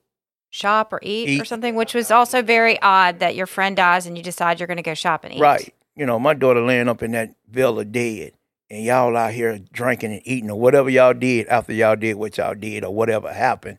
shop 0.51 0.93
or 0.93 0.99
eat, 1.03 1.41
or 1.41 1.45
something, 1.45 1.77
which 1.77 1.95
was 1.95 2.11
also 2.11 2.43
very 2.43 2.81
odd 2.83 3.21
that 3.21 3.37
your 3.37 3.47
friend 3.47 3.77
dies 3.77 4.07
and 4.07 4.17
you 4.17 4.25
decide 4.25 4.59
you're 4.59 4.67
going 4.67 4.77
to 4.79 4.83
go 4.83 4.95
shop 4.95 5.23
and 5.25 5.35
eat. 5.35 5.41
Right. 5.41 5.73
You 5.95 6.07
know, 6.07 6.19
my 6.19 6.35
daughter 6.35 6.61
laying 6.63 6.89
up 6.89 7.03
in 7.03 7.13
that 7.13 7.35
villa 7.49 7.85
dead, 7.85 8.33
and 8.73 8.85
y'all 8.85 9.15
out 9.19 9.35
here 9.35 9.59
drinking 9.71 10.13
and 10.13 10.23
eating 10.25 10.51
or 10.51 10.59
whatever 10.59 10.89
y'all 10.89 11.13
did 11.13 11.47
after 11.49 11.75
y'all 11.75 11.95
did 11.95 12.17
what 12.17 12.39
y'all 12.39 12.55
did 12.55 12.85
or 12.85 12.95
whatever 12.95 13.31
happened. 13.31 13.77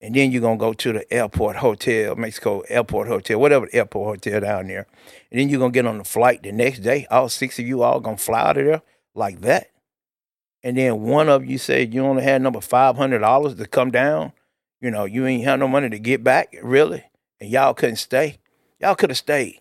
And 0.00 0.16
then 0.16 0.32
you're 0.32 0.40
going 0.40 0.58
to 0.58 0.60
go 0.60 0.72
to 0.72 0.92
the 0.94 1.12
airport 1.14 1.54
hotel, 1.54 2.16
Mexico 2.16 2.60
airport 2.62 3.06
hotel, 3.06 3.38
whatever 3.38 3.68
airport 3.72 4.16
hotel 4.16 4.40
down 4.40 4.66
there. 4.66 4.88
And 5.30 5.38
then 5.38 5.48
you're 5.48 5.60
going 5.60 5.70
to 5.70 5.76
get 5.76 5.86
on 5.86 5.98
the 5.98 6.04
flight 6.04 6.42
the 6.42 6.50
next 6.50 6.80
day. 6.80 7.06
All 7.08 7.28
six 7.28 7.60
of 7.60 7.68
you 7.68 7.84
all 7.84 8.00
going 8.00 8.16
to 8.16 8.22
fly 8.22 8.40
out 8.40 8.58
of 8.58 8.64
there 8.64 8.82
like 9.14 9.42
that. 9.42 9.70
And 10.64 10.76
then 10.76 11.02
one 11.02 11.28
of 11.28 11.46
you 11.46 11.56
said 11.56 11.94
you 11.94 12.04
only 12.04 12.24
had 12.24 12.42
number 12.42 12.58
$500 12.58 13.56
to 13.56 13.66
come 13.68 13.92
down. 13.92 14.32
You 14.80 14.90
know, 14.90 15.04
you 15.04 15.24
ain't 15.24 15.44
had 15.44 15.60
no 15.60 15.68
money 15.68 15.88
to 15.88 16.00
get 16.00 16.24
back, 16.24 16.52
really. 16.64 17.04
And 17.40 17.48
y'all 17.48 17.74
couldn't 17.74 17.96
stay. 17.96 18.38
Y'all 18.80 18.96
could 18.96 19.10
have 19.10 19.18
stayed. 19.18 19.60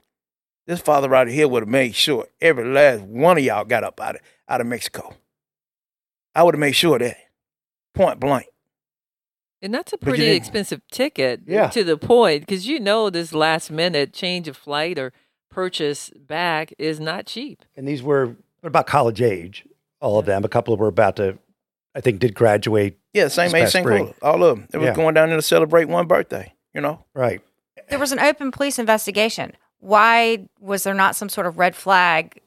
This 0.66 0.82
father 0.82 1.08
right 1.08 1.28
here 1.28 1.48
would 1.48 1.62
have 1.62 1.70
made 1.70 1.94
sure 1.94 2.26
every 2.42 2.66
last 2.66 3.04
one 3.04 3.38
of 3.38 3.44
y'all 3.44 3.64
got 3.64 3.84
up 3.84 4.02
out 4.02 4.16
of 4.16 4.22
out 4.48 4.62
of 4.62 4.68
Mexico. 4.68 5.16
I 6.34 6.44
would 6.44 6.54
have 6.56 6.60
made 6.60 6.74
sure 6.74 6.96
of 6.96 7.02
that. 7.02 7.18
Point 7.94 8.20
blank. 8.20 8.48
And 9.62 9.74
that's 9.74 9.94
a 9.94 9.98
pretty 9.98 10.28
expensive 10.28 10.82
ticket 10.92 11.42
Yeah. 11.48 11.70
to 11.70 11.84
the 11.84 11.98
point 11.98 12.42
because 12.42 12.68
you 12.68 12.80
know 12.80 13.10
this 13.10 13.34
last 13.34 13.72
minute 13.72 14.14
change 14.14 14.48
of 14.48 14.56
flight 14.58 15.00
or 15.00 15.12
purchase 15.50 16.10
back 16.12 16.74
is 16.78 17.00
not 17.00 17.26
cheap. 17.26 17.64
And 17.76 17.88
these 17.88 18.04
were 18.04 18.36
about 18.62 18.86
college 18.86 19.22
age, 19.22 19.66
all 20.02 20.20
of 20.20 20.26
them. 20.26 20.44
A 20.44 20.50
couple 20.50 20.76
were 20.78 20.88
about 20.88 21.16
to, 21.16 21.38
I 21.96 22.02
think, 22.02 22.20
did 22.20 22.36
graduate. 22.36 23.00
Yeah, 23.14 23.30
same 23.30 23.56
age, 23.56 23.70
same 23.70 23.84
spring. 23.84 24.14
All 24.22 24.44
of 24.44 24.58
them. 24.58 24.68
They 24.70 24.78
were 24.78 24.86
Yeah. 24.88 24.96
going 24.96 25.14
down 25.16 25.30
there 25.30 25.38
to 25.38 25.42
celebrate 25.42 25.86
one 25.86 26.06
birthday. 26.06 26.54
You 26.74 26.82
know. 26.82 27.06
Right. 27.14 27.42
There 27.90 28.00
was 28.00 28.12
an 28.12 28.20
open 28.20 28.52
police 28.52 28.78
investigation. 28.78 29.54
Why 29.80 30.48
was 30.60 30.84
there 30.84 30.94
not 30.94 31.16
some 31.16 31.30
sort 31.30 31.48
of 31.48 31.58
red 31.58 31.76
flag 31.76 32.42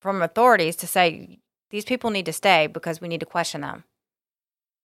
from 0.00 0.22
authorities 0.22 0.76
to 0.76 0.86
say 0.86 1.38
these 1.70 1.84
people 1.84 2.10
need 2.10 2.26
to 2.26 2.32
stay 2.32 2.66
because 2.66 3.00
we 3.00 3.08
need 3.08 3.20
to 3.20 3.26
question 3.26 3.60
them? 3.60 3.84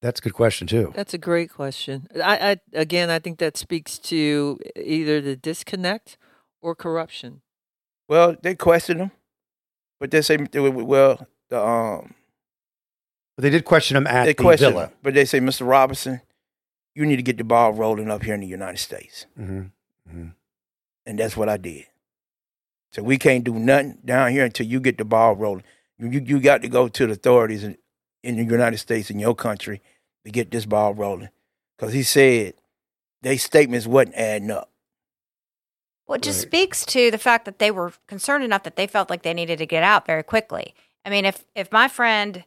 That's 0.02 0.20
a 0.20 0.22
good 0.22 0.34
question 0.34 0.66
too. 0.66 0.92
That's 0.94 1.14
a 1.14 1.18
great 1.18 1.50
question. 1.50 2.06
I, 2.22 2.50
I 2.52 2.56
again, 2.78 3.10
I 3.10 3.18
think 3.18 3.38
that 3.38 3.56
speaks 3.56 3.98
to 3.98 4.58
either 4.76 5.20
the 5.20 5.36
disconnect 5.36 6.18
or 6.60 6.74
corruption. 6.74 7.40
Well, 8.08 8.36
they 8.40 8.54
questioned 8.54 9.00
him, 9.00 9.10
but 9.98 10.10
they 10.10 10.20
say, 10.22 10.36
well, 10.36 11.26
the 11.48 11.60
um, 11.60 12.14
But 13.36 13.42
they 13.42 13.50
did 13.50 13.64
question 13.64 13.96
him 13.96 14.06
at 14.06 14.24
they 14.26 14.34
the 14.34 14.56
villa. 14.56 14.86
him, 14.86 14.92
but 15.02 15.14
they 15.14 15.24
say, 15.24 15.40
Mr. 15.40 15.66
Robinson, 15.66 16.20
you 16.94 17.04
need 17.06 17.16
to 17.16 17.22
get 17.22 17.38
the 17.38 17.44
ball 17.44 17.72
rolling 17.72 18.10
up 18.10 18.22
here 18.22 18.34
in 18.34 18.40
the 18.40 18.46
United 18.46 18.78
States, 18.78 19.26
hmm 19.36 19.62
hmm 20.08 20.28
and 21.04 21.18
that's 21.18 21.36
what 21.36 21.48
I 21.48 21.56
did. 21.56 21.86
So 22.92 23.02
we 23.02 23.18
can't 23.18 23.44
do 23.44 23.54
nothing 23.54 23.98
down 24.04 24.30
here 24.32 24.44
until 24.44 24.66
you 24.66 24.80
get 24.80 24.96
the 24.98 25.04
ball 25.04 25.36
rolling. 25.36 25.64
You 25.98 26.08
you, 26.10 26.20
you 26.20 26.40
got 26.40 26.62
to 26.62 26.68
go 26.68 26.88
to 26.88 27.06
the 27.06 27.12
authorities 27.12 27.64
in, 27.64 27.76
in 28.22 28.36
the 28.36 28.44
United 28.44 28.78
States 28.78 29.10
in 29.10 29.18
your 29.18 29.34
country 29.34 29.82
to 30.24 30.30
get 30.30 30.50
this 30.50 30.66
ball 30.66 30.94
rolling, 30.94 31.28
because 31.76 31.92
he 31.92 32.02
said 32.02 32.54
they 33.22 33.36
statements 33.36 33.86
wasn't 33.86 34.14
adding 34.16 34.50
up. 34.50 34.70
Well, 36.06 36.16
it 36.16 36.22
just 36.22 36.44
Right. 36.44 36.48
speaks 36.48 36.86
to 36.86 37.10
the 37.10 37.18
fact 37.18 37.44
that 37.46 37.58
they 37.58 37.70
were 37.70 37.92
concerned 38.06 38.44
enough 38.44 38.62
that 38.62 38.76
they 38.76 38.86
felt 38.86 39.10
like 39.10 39.22
they 39.22 39.34
needed 39.34 39.58
to 39.58 39.66
get 39.66 39.82
out 39.82 40.06
very 40.06 40.22
quickly. 40.22 40.74
I 41.04 41.10
mean, 41.10 41.24
if 41.24 41.44
if 41.54 41.70
my 41.72 41.88
friend 41.88 42.44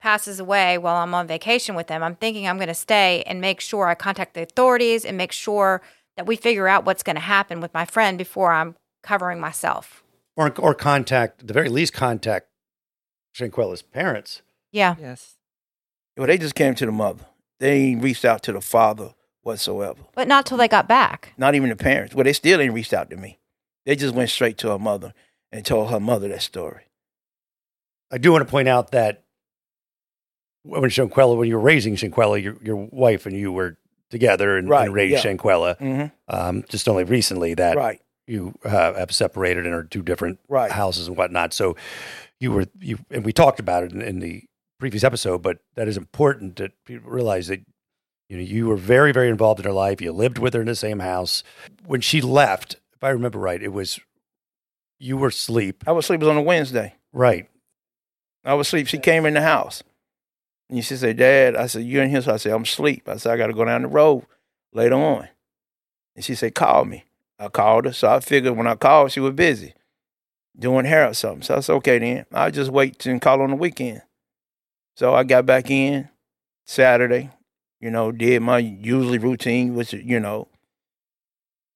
passes 0.00 0.38
away 0.40 0.76
while 0.78 0.96
I'm 0.96 1.14
on 1.14 1.26
vacation 1.26 1.74
with 1.74 1.86
them, 1.86 2.02
I'm 2.02 2.16
thinking 2.16 2.46
I'm 2.46 2.56
going 2.56 2.68
to 2.68 2.74
stay 2.74 3.22
and 3.26 3.40
make 3.40 3.60
sure 3.60 3.86
I 3.88 3.94
contact 3.94 4.34
the 4.34 4.42
authorities 4.42 5.04
and 5.04 5.16
make 5.16 5.32
sure 5.32 5.80
that 6.16 6.26
we 6.26 6.36
figure 6.36 6.68
out 6.68 6.84
what's 6.84 7.02
going 7.02 7.16
to 7.16 7.20
happen 7.22 7.60
with 7.60 7.72
my 7.74 7.84
friend 7.84 8.18
before 8.18 8.52
I'm 8.52 8.76
covering 9.04 9.38
myself. 9.38 10.02
Or, 10.36 10.52
or 10.58 10.74
contact, 10.74 11.42
at 11.42 11.46
the 11.46 11.54
very 11.54 11.68
least, 11.68 11.92
contact 11.92 12.48
Shanquella's 13.36 13.82
parents. 13.82 14.42
Yeah. 14.72 14.96
Yes. 15.00 15.36
Well, 16.16 16.26
they 16.26 16.38
just 16.38 16.54
came 16.54 16.74
to 16.74 16.86
the 16.86 16.92
mother. 16.92 17.24
They 17.60 17.72
ain't 17.72 18.02
reached 18.02 18.24
out 18.24 18.42
to 18.44 18.52
the 18.52 18.60
father 18.60 19.14
whatsoever. 19.42 20.00
But 20.14 20.28
not 20.28 20.46
till 20.46 20.56
they 20.56 20.68
got 20.68 20.88
back. 20.88 21.32
Not 21.36 21.54
even 21.54 21.68
the 21.68 21.76
parents. 21.76 22.14
Well, 22.14 22.24
they 22.24 22.32
still 22.32 22.60
ain't 22.60 22.74
reached 22.74 22.92
out 22.92 23.10
to 23.10 23.16
me. 23.16 23.38
They 23.86 23.94
just 23.96 24.14
went 24.14 24.30
straight 24.30 24.58
to 24.58 24.70
her 24.70 24.78
mother 24.78 25.12
and 25.52 25.64
told 25.64 25.90
her 25.90 26.00
mother 26.00 26.28
that 26.28 26.42
story. 26.42 26.84
I 28.10 28.18
do 28.18 28.32
want 28.32 28.46
to 28.46 28.50
point 28.50 28.68
out 28.68 28.90
that 28.92 29.22
when 30.62 30.82
Shanquella, 30.90 31.36
when 31.36 31.48
you 31.48 31.56
were 31.56 31.60
raising 31.60 31.94
Shanquella, 31.96 32.42
your, 32.42 32.56
your 32.62 32.76
wife 32.90 33.26
and 33.26 33.36
you 33.36 33.52
were 33.52 33.76
together 34.10 34.56
and, 34.56 34.68
Right, 34.68 34.86
and 34.86 34.94
raised 34.94 35.24
yeah. 35.24 35.32
Shanquella. 35.32 35.78
Mm-hmm. 35.78 36.06
Um, 36.34 36.64
just 36.68 36.88
only 36.88 37.04
recently 37.04 37.54
that 37.54 37.76
Right, 37.76 38.00
you 38.26 38.54
uh, 38.64 38.94
have 38.94 39.12
separated 39.12 39.66
and 39.66 39.74
are 39.74 39.84
two 39.84 40.02
different 40.02 40.38
right. 40.48 40.70
houses 40.70 41.08
and 41.08 41.16
whatnot. 41.16 41.52
So 41.52 41.76
you 42.40 42.52
were 42.52 42.66
you 42.80 42.98
and 43.10 43.24
we 43.24 43.32
talked 43.32 43.60
about 43.60 43.84
it 43.84 43.92
in, 43.92 44.02
in 44.02 44.18
the 44.20 44.44
previous 44.78 45.04
episode, 45.04 45.42
but 45.42 45.58
that 45.74 45.88
is 45.88 45.96
important 45.96 46.56
that 46.56 46.72
people 46.84 47.10
realize 47.10 47.48
that 47.48 47.60
you 48.28 48.36
know 48.36 48.42
you 48.42 48.66
were 48.66 48.76
very 48.76 49.12
very 49.12 49.28
involved 49.28 49.60
in 49.60 49.66
her 49.66 49.72
life. 49.72 50.00
You 50.00 50.12
lived 50.12 50.38
with 50.38 50.54
her 50.54 50.60
in 50.60 50.66
the 50.66 50.74
same 50.74 51.00
house. 51.00 51.42
When 51.84 52.00
she 52.00 52.20
left, 52.20 52.76
if 52.94 53.02
I 53.04 53.10
remember 53.10 53.38
right, 53.38 53.62
it 53.62 53.72
was 53.72 54.00
you 54.98 55.16
were 55.16 55.28
asleep. 55.28 55.84
I 55.86 55.92
was 55.92 56.06
asleep 56.06 56.20
Was 56.20 56.28
on 56.28 56.36
a 56.36 56.42
Wednesday. 56.42 56.94
Right. 57.12 57.48
I 58.44 58.54
was 58.54 58.68
asleep. 58.68 58.86
She 58.86 58.98
came 58.98 59.26
in 59.26 59.34
the 59.34 59.42
house. 59.42 59.82
And 60.70 60.84
she 60.84 60.96
said, 60.96 61.18
Dad, 61.18 61.56
I 61.56 61.66
said, 61.66 61.84
you 61.84 62.00
in 62.00 62.10
here? 62.10 62.22
So 62.22 62.32
I 62.32 62.36
said, 62.36 62.52
I'm 62.52 62.62
asleep. 62.62 63.08
I 63.08 63.16
said, 63.16 63.32
I 63.32 63.36
got 63.36 63.48
to 63.48 63.52
go 63.52 63.64
down 63.64 63.82
the 63.82 63.88
road 63.88 64.24
later 64.72 64.94
on. 64.94 65.28
And 66.16 66.24
she 66.24 66.34
said, 66.34 66.54
call 66.54 66.84
me. 66.84 67.04
I 67.38 67.48
called 67.48 67.86
her. 67.86 67.92
So 67.92 68.08
I 68.08 68.20
figured 68.20 68.56
when 68.56 68.66
I 68.66 68.74
called, 68.74 69.12
she 69.12 69.20
was 69.20 69.34
busy 69.34 69.74
doing 70.58 70.84
hair 70.84 71.08
or 71.08 71.14
something. 71.14 71.42
So 71.42 71.56
I 71.56 71.60
said, 71.60 71.74
okay 71.74 71.98
then. 71.98 72.26
I'll 72.32 72.50
just 72.50 72.70
wait 72.70 73.04
and 73.06 73.20
call 73.20 73.42
on 73.42 73.50
the 73.50 73.56
weekend. 73.56 74.02
So 74.96 75.14
I 75.14 75.24
got 75.24 75.46
back 75.46 75.70
in 75.70 76.08
Saturday, 76.66 77.30
you 77.80 77.90
know, 77.90 78.12
did 78.12 78.42
my 78.42 78.58
usually 78.58 79.18
routine, 79.18 79.74
which, 79.74 79.92
you 79.92 80.20
know, 80.20 80.48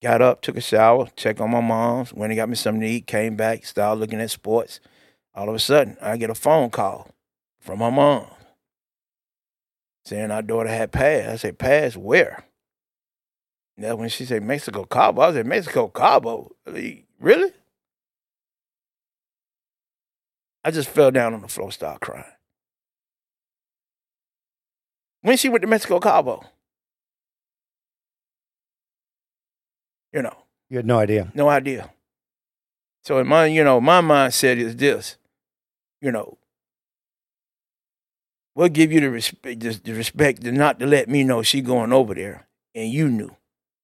got 0.02 0.22
up, 0.22 0.40
took 0.40 0.56
a 0.56 0.60
shower, 0.60 1.08
checked 1.16 1.40
on 1.40 1.50
my 1.50 1.60
mom's, 1.60 2.12
went 2.12 2.30
and 2.30 2.38
got 2.38 2.48
me 2.48 2.54
something 2.54 2.82
to 2.82 2.86
eat, 2.86 3.06
came 3.06 3.36
back, 3.36 3.66
started 3.66 4.00
looking 4.00 4.20
at 4.20 4.30
sports. 4.30 4.78
All 5.34 5.48
of 5.48 5.54
a 5.54 5.58
sudden, 5.58 5.96
I 6.00 6.16
get 6.16 6.30
a 6.30 6.34
phone 6.34 6.70
call 6.70 7.10
from 7.60 7.80
my 7.80 7.90
mom 7.90 8.26
saying 10.04 10.30
our 10.30 10.42
daughter 10.42 10.68
had 10.68 10.92
passed. 10.92 11.28
I 11.28 11.36
said, 11.36 11.58
passed 11.58 11.96
where? 11.96 12.44
That's 13.78 13.97
when 13.97 14.08
she 14.08 14.25
said, 14.25 14.42
Mexico 14.42 14.85
Cabo. 14.85 15.23
I 15.23 15.32
said, 15.32 15.47
Mexico 15.47 15.87
Cabo? 15.87 16.50
Really? 16.66 17.52
I 20.64 20.73
just 20.73 20.88
fell 20.88 21.12
down 21.12 21.32
on 21.32 21.42
the 21.42 21.49
floor, 21.49 21.70
started 21.70 22.00
crying. 22.00 22.25
When 25.23 25.37
she 25.37 25.49
went 25.49 25.62
to 25.62 25.68
Mexico 25.68 26.00
Cabo? 26.00 26.42
You 30.12 30.23
know, 30.23 30.37
You 30.70 30.78
had 30.78 30.87
no 30.87 30.99
idea. 30.99 31.30
no 31.35 31.49
idea. 31.49 31.90
So 33.04 33.18
in 33.18 33.28
my, 33.28 33.47
you 33.47 33.62
know, 33.62 33.80
my 33.80 34.00
mindset 34.00 34.56
is 34.56 34.75
this, 34.75 35.16
you 36.00 36.11
know, 36.11 36.37
we'll 38.54 38.68
give 38.68 38.90
you 38.90 39.00
the 39.00 39.11
respect, 39.11 39.61
the, 39.61 39.70
the 39.85 39.92
respect 39.92 40.42
to 40.42 40.52
not 40.52 40.80
to 40.80 40.87
let 40.87 41.08
me 41.08 41.23
know 41.25 41.42
she 41.42 41.61
going 41.61 41.92
over 41.92 42.14
there, 42.14 42.49
and 42.75 42.90
you 42.90 43.08
knew 43.08 43.37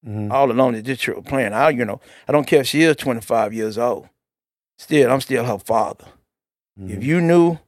Mhm. 0.06 0.30
all 0.30 0.50
along 0.50 0.72
that 0.74 0.84
this 0.84 1.00
trip 1.00 1.16
was 1.16 1.26
playing. 1.26 1.52
I, 1.52 1.70
you 1.70 1.84
know, 1.84 2.00
I 2.28 2.32
don't 2.32 2.46
care 2.46 2.60
if 2.60 2.66
she 2.66 2.82
is 2.82 2.96
25 2.96 3.54
years 3.54 3.78
old. 3.78 4.08
Still, 4.78 5.10
I'm 5.10 5.20
still 5.20 5.44
her 5.44 5.58
father. 5.58 6.04
Mhm. 6.78 6.90
If 6.98 7.04
you 7.04 7.20
knew, 7.20 7.58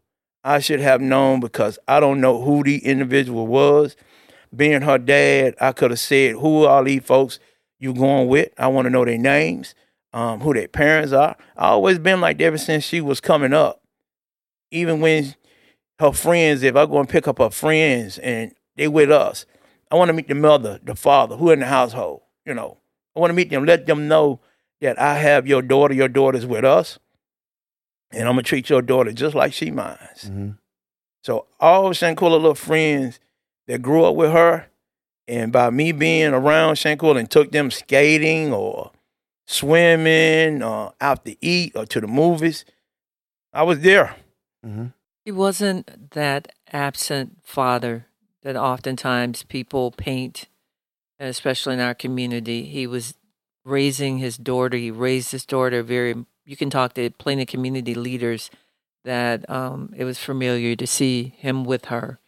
I 0.44 0.58
should 0.60 0.80
have 0.80 1.00
known 1.00 1.40
because 1.40 1.78
I 1.88 1.98
don't 2.00 2.20
know 2.20 2.42
who 2.42 2.62
the 2.62 2.78
individual 2.84 3.46
was. 3.46 3.96
Being 4.54 4.82
her 4.82 4.98
dad, 4.98 5.54
I 5.60 5.72
could 5.72 5.90
have 5.90 5.98
said, 6.00 6.32
who 6.36 6.64
are 6.64 6.76
all 6.78 6.84
these 6.84 7.02
folks 7.02 7.38
you 7.80 7.92
going 7.94 8.28
with? 8.28 8.50
I 8.58 8.68
want 8.68 8.86
to 8.86 8.90
know 8.90 9.04
their 9.04 9.18
names, 9.18 9.74
um, 10.12 10.40
who 10.40 10.54
their 10.54 10.68
parents 10.68 11.12
are. 11.12 11.36
I 11.56 11.68
always 11.68 11.98
been 11.98 12.20
like 12.20 12.38
that 12.38 12.44
ever 12.44 12.58
since 12.58 12.84
she 12.84 13.00
was 13.00 13.20
coming 13.20 13.52
up. 13.52 13.80
Even 14.70 15.00
when 15.00 15.34
her 15.98 16.12
friends, 16.12 16.62
if 16.62 16.76
I 16.76 16.86
go 16.86 16.98
and 16.98 17.08
pick 17.08 17.26
up 17.26 17.38
her 17.38 17.50
friends 17.50 18.18
and 18.18 18.52
they 18.76 18.88
with 18.88 19.10
us, 19.10 19.46
I 19.90 19.94
want 19.96 20.08
to 20.08 20.12
meet 20.12 20.28
the 20.28 20.34
mother, 20.34 20.78
the 20.82 20.94
father, 20.94 21.36
who 21.36 21.50
in 21.50 21.60
the 21.60 21.66
household. 21.66 22.22
You 22.46 22.54
know, 22.54 22.78
I 23.14 23.20
want 23.20 23.30
to 23.30 23.34
meet 23.34 23.50
them, 23.50 23.64
let 23.66 23.86
them 23.86 24.08
know 24.08 24.40
that 24.80 24.98
I 25.00 25.18
have 25.18 25.46
your 25.46 25.60
daughter. 25.62 25.92
Your 25.92 26.08
daughter's 26.08 26.46
with 26.46 26.64
us, 26.64 26.98
and 28.12 28.22
I'm 28.28 28.34
gonna 28.34 28.42
treat 28.44 28.70
your 28.70 28.82
daughter 28.82 29.12
just 29.12 29.34
like 29.34 29.52
she 29.52 29.70
mine. 29.70 29.98
hmm 30.22 30.50
So 31.24 31.46
all 31.60 31.90
Shanquella 31.90 32.32
little 32.32 32.54
friends 32.54 33.18
that 33.66 33.82
grew 33.82 34.04
up 34.04 34.14
with 34.14 34.30
her, 34.32 34.66
and 35.26 35.50
by 35.52 35.70
me 35.70 35.90
being 35.92 36.32
around 36.32 36.76
Shanquella 36.76 37.18
and 37.18 37.30
took 37.30 37.50
them 37.50 37.70
skating 37.70 38.52
or 38.52 38.92
swimming 39.46 40.62
or 40.62 40.92
out 41.00 41.24
to 41.24 41.36
eat 41.44 41.72
or 41.74 41.84
to 41.86 42.00
the 42.00 42.06
movies, 42.06 42.64
I 43.52 43.62
was 43.64 43.80
there. 43.80 44.14
hmm 44.62 44.86
He 45.24 45.32
wasn't 45.32 46.10
that 46.12 46.52
absent 46.72 47.38
father 47.42 48.06
that 48.42 48.56
oftentimes 48.56 49.42
people 49.44 49.90
paint, 49.90 50.46
especially 51.18 51.74
in 51.74 51.80
our 51.80 51.94
community. 51.94 52.64
He 52.64 52.86
was 52.86 53.14
raising 53.64 54.18
his 54.18 54.36
daughter. 54.36 54.76
He 54.76 54.90
raised 54.90 55.32
his 55.32 55.44
daughter 55.44 55.82
very. 55.82 56.14
You 56.44 56.56
can 56.56 56.70
talk 56.70 56.94
to 56.94 57.10
plenty 57.10 57.42
of 57.42 57.48
community 57.48 57.94
leaders 57.94 58.50
that 59.04 59.48
um, 59.50 59.92
it 59.96 60.04
was 60.04 60.18
familiar 60.18 60.76
to 60.76 60.86
see 60.86 61.34
him 61.36 61.64
with 61.64 61.86
her, 61.86 62.18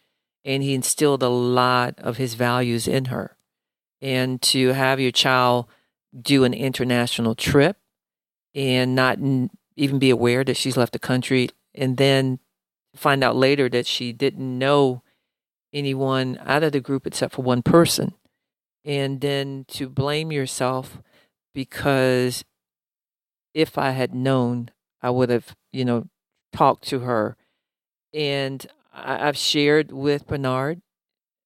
and 0.43 0.63
he 0.63 0.73
instilled 0.73 1.23
a 1.23 1.29
lot 1.29 1.95
of 1.97 2.17
his 2.17 2.33
values 2.33 2.87
in 2.87 3.05
her. 3.05 3.35
And 4.01 4.41
to 4.43 4.69
have 4.69 4.99
your 4.99 5.11
child 5.11 5.65
do 6.19 6.43
an 6.43 6.53
international 6.53 7.35
trip 7.35 7.77
and 8.55 8.95
not 8.95 9.19
even 9.75 9.99
be 9.99 10.09
aware 10.09 10.43
that 10.43 10.57
she's 10.57 10.77
left 10.77 10.93
the 10.93 10.99
country, 10.99 11.49
and 11.75 11.97
then 11.97 12.39
find 12.95 13.23
out 13.23 13.35
later 13.35 13.69
that 13.69 13.85
she 13.85 14.11
didn't 14.11 14.57
know 14.57 15.01
anyone 15.71 16.39
out 16.45 16.63
of 16.63 16.71
the 16.71 16.79
group 16.79 17.05
except 17.05 17.35
for 17.35 17.41
one 17.41 17.61
person. 17.61 18.13
And 18.85 19.21
then 19.21 19.65
to 19.69 19.89
blame 19.89 20.31
yourself 20.31 21.01
because 21.53 22.43
if 23.53 23.77
I 23.77 23.91
had 23.91 24.13
known, 24.15 24.71
I 25.01 25.09
would 25.09 25.29
have, 25.29 25.55
you 25.71 25.85
know, 25.85 26.07
talked 26.53 26.87
to 26.89 26.99
her. 26.99 27.35
And 28.13 28.65
I, 28.93 29.27
I've 29.27 29.37
shared 29.37 29.91
with 29.91 30.27
Bernard, 30.27 30.81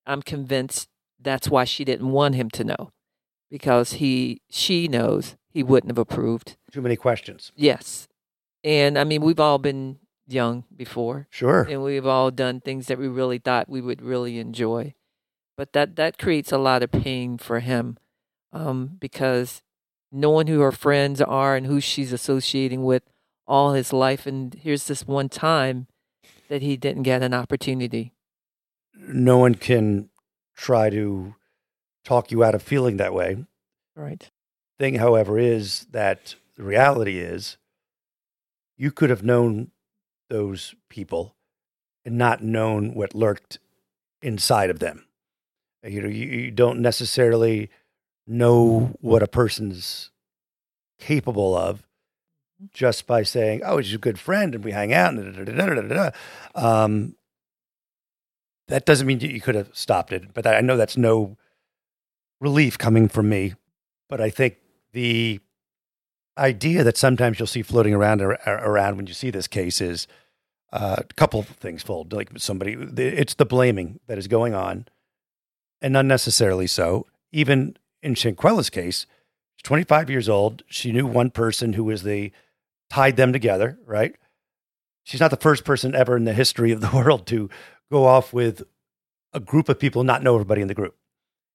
I'm 0.05 0.21
convinced 0.21 0.89
that's 1.19 1.49
why 1.49 1.63
she 1.63 1.83
didn't 1.85 2.11
want 2.11 2.35
him 2.35 2.49
to 2.51 2.63
know 2.63 2.91
because 3.49 3.93
he, 3.93 4.41
she 4.49 4.87
knows 4.87 5.35
he 5.49 5.63
wouldn't 5.63 5.91
have 5.91 5.97
approved. 5.97 6.57
Too 6.71 6.81
many 6.81 6.95
questions. 6.95 7.51
Yes. 7.55 8.07
And 8.63 8.97
I 8.97 9.03
mean, 9.03 9.21
we've 9.21 9.39
all 9.39 9.57
been 9.57 9.99
young 10.27 10.63
before 10.75 11.27
Sure. 11.29 11.63
and 11.63 11.83
we've 11.83 12.05
all 12.05 12.31
done 12.31 12.61
things 12.61 12.87
that 12.87 12.97
we 12.97 13.07
really 13.07 13.37
thought 13.37 13.67
we 13.69 13.81
would 13.81 14.01
really 14.01 14.39
enjoy. 14.39 14.93
But 15.55 15.73
that 15.73 15.95
that 15.97 16.17
creates 16.17 16.51
a 16.51 16.57
lot 16.57 16.83
of 16.83 16.91
pain 16.91 17.37
for 17.37 17.59
him, 17.59 17.97
um, 18.51 18.97
because 18.99 19.61
knowing 20.11 20.47
who 20.47 20.61
her 20.61 20.71
friends 20.71 21.21
are 21.21 21.55
and 21.55 21.65
who 21.65 21.79
she's 21.79 22.13
associating 22.13 22.83
with 22.83 23.03
all 23.47 23.73
his 23.73 23.91
life, 23.93 24.25
and 24.25 24.53
here's 24.53 24.87
this 24.87 25.05
one 25.07 25.29
time 25.29 25.87
that 26.49 26.61
he 26.61 26.77
didn't 26.77 27.03
get 27.03 27.23
an 27.23 27.33
opportunity. 27.33 28.13
No 28.95 29.37
one 29.37 29.55
can 29.55 30.09
try 30.55 30.89
to 30.89 31.35
talk 32.03 32.31
you 32.31 32.43
out 32.43 32.55
of 32.55 32.61
feeling 32.61 32.97
that 32.97 33.13
way. 33.13 33.45
Right. 33.95 34.29
Thing, 34.79 34.95
however, 34.95 35.37
is 35.37 35.87
that 35.91 36.35
the 36.55 36.63
reality 36.63 37.19
is 37.19 37.57
you 38.77 38.91
could 38.91 39.09
have 39.09 39.23
known 39.23 39.71
those 40.29 40.75
people 40.89 41.35
and 42.05 42.17
not 42.17 42.43
known 42.43 42.93
what 42.93 43.15
lurked 43.15 43.59
inside 44.21 44.69
of 44.69 44.79
them. 44.79 45.05
You 45.85 46.01
know, 46.01 46.09
you, 46.09 46.25
you 46.27 46.51
don't 46.51 46.79
necessarily 46.79 47.69
know 48.25 48.95
what 49.01 49.21
a 49.21 49.27
person's 49.27 50.11
capable 50.99 51.55
of 51.55 51.85
just 52.71 53.05
by 53.07 53.23
saying, 53.23 53.61
"Oh, 53.65 53.77
he's 53.77 53.93
a 53.93 53.97
good 53.97 54.19
friend 54.19 54.55
and 54.55 54.63
we 54.63 54.71
hang 54.71 54.93
out." 54.93 55.13
And 55.13 55.45
da, 55.45 55.65
da, 55.65 55.81
da. 55.81 56.11
Um, 56.55 57.15
that 58.67 58.85
doesn't 58.85 59.07
mean 59.07 59.19
you 59.19 59.41
could 59.41 59.55
have 59.55 59.69
stopped 59.73 60.13
it, 60.13 60.33
but 60.33 60.47
I 60.47 60.61
know 60.61 60.77
that's 60.77 60.97
no 60.97 61.37
relief 62.39 62.77
coming 62.77 63.07
from 63.07 63.29
me. 63.29 63.53
But 64.09 64.21
I 64.21 64.29
think 64.29 64.57
the 64.93 65.39
idea 66.37 66.83
that 66.83 66.97
sometimes 66.97 67.39
you'll 67.39 67.47
see 67.47 67.61
floating 67.61 67.93
around 67.93 68.21
ar- 68.21 68.39
around 68.45 68.97
when 68.97 69.07
you 69.07 69.13
see 69.13 69.29
this 69.29 69.47
case 69.47 69.81
is 69.81 70.07
uh, 70.71 70.95
a 70.99 71.13
couple 71.15 71.39
of 71.39 71.47
things 71.47 71.83
fold. 71.83 72.13
Like 72.13 72.29
somebody, 72.37 72.73
it's 72.73 73.35
the 73.35 73.45
blaming 73.45 73.99
that 74.07 74.17
is 74.17 74.27
going 74.27 74.53
on, 74.53 74.87
and 75.83 75.95
unnecessarily 75.95 76.65
so. 76.65 77.05
Even 77.31 77.77
in 78.01 78.15
Shanquella's 78.15 78.69
case, 78.69 79.05
she's 79.55 79.63
25 79.63 80.09
years 80.09 80.29
old. 80.29 80.63
She 80.67 80.91
knew 80.91 81.05
one 81.05 81.29
person 81.29 81.73
who 81.73 81.83
was 81.83 82.01
the 82.01 82.31
tied 82.89 83.17
them 83.17 83.33
together. 83.33 83.77
Right? 83.85 84.15
She's 85.03 85.19
not 85.19 85.31
the 85.31 85.37
first 85.37 85.65
person 85.65 85.93
ever 85.93 86.15
in 86.15 86.23
the 86.23 86.33
history 86.33 86.71
of 86.71 86.81
the 86.81 86.89
world 86.93 87.27
to 87.27 87.49
go 87.91 88.05
off 88.05 88.33
with 88.33 88.63
a 89.33 89.39
group 89.39 89.67
of 89.67 89.79
people, 89.79 90.03
not 90.03 90.23
know 90.23 90.33
everybody 90.33 90.61
in 90.61 90.67
the 90.67 90.73
group. 90.73 90.95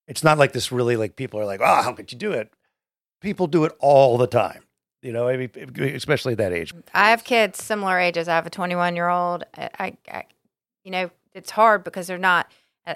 It's 0.06 0.22
not 0.22 0.38
like 0.38 0.52
this. 0.52 0.70
Really, 0.70 0.96
like 0.96 1.16
people 1.16 1.40
are 1.40 1.44
like, 1.44 1.60
"Oh, 1.62 1.82
how 1.82 1.92
could 1.92 2.12
you 2.12 2.18
do 2.18 2.32
it?" 2.32 2.52
People 3.20 3.46
do 3.46 3.64
it 3.64 3.72
all 3.80 4.16
the 4.16 4.26
time. 4.26 4.64
You 5.02 5.12
know, 5.12 5.28
especially 5.28 6.32
at 6.32 6.38
that 6.38 6.52
age. 6.52 6.74
I 6.92 7.10
have 7.10 7.22
kids 7.22 7.62
similar 7.62 7.98
ages. 8.00 8.26
I 8.26 8.34
have 8.34 8.46
a 8.46 8.50
21 8.50 8.96
year 8.96 9.08
old. 9.08 9.44
I, 9.56 9.96
I, 10.10 10.24
you 10.82 10.90
know, 10.90 11.10
it's 11.34 11.50
hard 11.50 11.84
because 11.84 12.08
they're 12.08 12.18
not. 12.18 12.50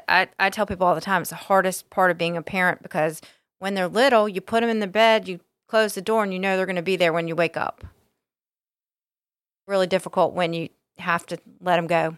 I, 0.09 0.29
I 0.39 0.51
tell 0.51 0.67
people 0.67 0.87
all 0.87 0.95
the 0.95 1.01
time 1.01 1.23
it's 1.23 1.31
the 1.31 1.37
hardest 1.37 1.91
part 1.91 2.11
of 2.11 2.19
being 2.19 2.37
a 2.37 2.43
parent 2.43 2.83
because 2.83 3.21
when 3.59 3.75
they're 3.75 3.89
little, 3.89 4.29
you 4.29 4.41
put 4.41 4.61
them 4.61 4.71
in 4.71 4.81
the 4.81 4.87
bed, 4.87 5.29
you 5.29 5.41
close 5.69 5.95
the 5.95 6.03
door, 6.03 6.23
and 6.23 6.33
you 6.33 6.39
know 6.39 6.57
they're 6.57 6.67
going 6.67 6.77
to 6.77 6.83
be 6.83 6.97
there 6.97 7.13
when 7.13 7.29
you 7.29 7.37
wake 7.37 7.57
up. 7.57 7.85
Really 9.67 9.87
difficult 9.87 10.35
when 10.35 10.53
you 10.53 10.69
have 10.99 11.27
to 11.27 11.39
let 11.61 11.77
them 11.77 11.87
go. 11.87 12.17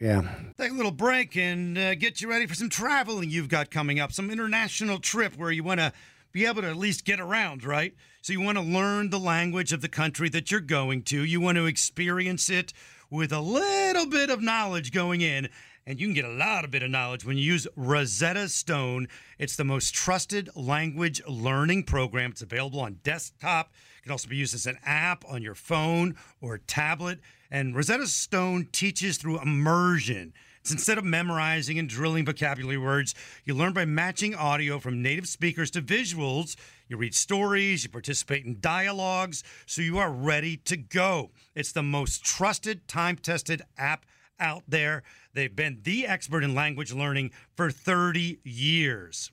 Yeah. 0.00 0.22
Take 0.58 0.72
a 0.72 0.74
little 0.74 0.90
break 0.90 1.36
and 1.36 1.78
uh, 1.78 1.94
get 1.94 2.20
you 2.20 2.28
ready 2.28 2.46
for 2.46 2.54
some 2.54 2.68
traveling 2.68 3.30
you've 3.30 3.48
got 3.48 3.70
coming 3.70 4.00
up, 4.00 4.12
some 4.12 4.30
international 4.30 4.98
trip 4.98 5.36
where 5.36 5.50
you 5.50 5.62
want 5.62 5.80
to 5.80 5.92
be 6.32 6.46
able 6.46 6.62
to 6.62 6.68
at 6.68 6.76
least 6.76 7.04
get 7.04 7.20
around, 7.20 7.64
right? 7.64 7.94
So 8.20 8.32
you 8.32 8.40
want 8.40 8.58
to 8.58 8.64
learn 8.64 9.10
the 9.10 9.20
language 9.20 9.72
of 9.72 9.82
the 9.82 9.88
country 9.88 10.28
that 10.30 10.50
you're 10.50 10.60
going 10.60 11.02
to. 11.04 11.22
You 11.22 11.40
want 11.40 11.56
to 11.56 11.66
experience 11.66 12.50
it 12.50 12.72
with 13.08 13.32
a 13.32 13.40
little 13.40 14.06
bit 14.06 14.30
of 14.30 14.42
knowledge 14.42 14.90
going 14.90 15.20
in. 15.20 15.48
And 15.86 16.00
you 16.00 16.06
can 16.06 16.14
get 16.14 16.24
a 16.24 16.32
lot 16.32 16.64
of 16.64 16.70
bit 16.70 16.82
of 16.82 16.90
knowledge 16.90 17.26
when 17.26 17.36
you 17.36 17.44
use 17.44 17.66
Rosetta 17.76 18.48
Stone. 18.48 19.08
It's 19.38 19.56
the 19.56 19.64
most 19.64 19.94
trusted 19.94 20.48
language 20.56 21.20
learning 21.28 21.84
program. 21.84 22.30
It's 22.30 22.40
available 22.40 22.80
on 22.80 23.00
desktop. 23.02 23.70
It 23.98 24.04
can 24.04 24.12
also 24.12 24.28
be 24.28 24.36
used 24.36 24.54
as 24.54 24.66
an 24.66 24.78
app 24.84 25.24
on 25.28 25.42
your 25.42 25.54
phone 25.54 26.16
or 26.40 26.56
tablet. 26.58 27.20
And 27.50 27.76
Rosetta 27.76 28.06
Stone 28.06 28.68
teaches 28.72 29.18
through 29.18 29.40
immersion. 29.40 30.32
It's 30.62 30.72
instead 30.72 30.96
of 30.96 31.04
memorizing 31.04 31.78
and 31.78 31.86
drilling 31.86 32.24
vocabulary 32.24 32.78
words, 32.78 33.14
you 33.44 33.52
learn 33.52 33.74
by 33.74 33.84
matching 33.84 34.34
audio 34.34 34.78
from 34.78 35.02
native 35.02 35.28
speakers 35.28 35.70
to 35.72 35.82
visuals. 35.82 36.56
You 36.88 36.96
read 36.96 37.14
stories, 37.14 37.84
you 37.84 37.90
participate 37.90 38.46
in 38.46 38.60
dialogues, 38.60 39.44
so 39.66 39.82
you 39.82 39.98
are 39.98 40.10
ready 40.10 40.56
to 40.64 40.78
go. 40.78 41.32
It's 41.54 41.72
the 41.72 41.82
most 41.82 42.24
trusted, 42.24 42.88
time 42.88 43.16
tested 43.16 43.60
app 43.76 44.06
out 44.40 44.62
there. 44.66 45.02
They've 45.34 45.54
been 45.54 45.80
the 45.82 46.06
expert 46.06 46.44
in 46.44 46.54
language 46.54 46.92
learning 46.92 47.32
for 47.56 47.70
30 47.70 48.38
years. 48.44 49.32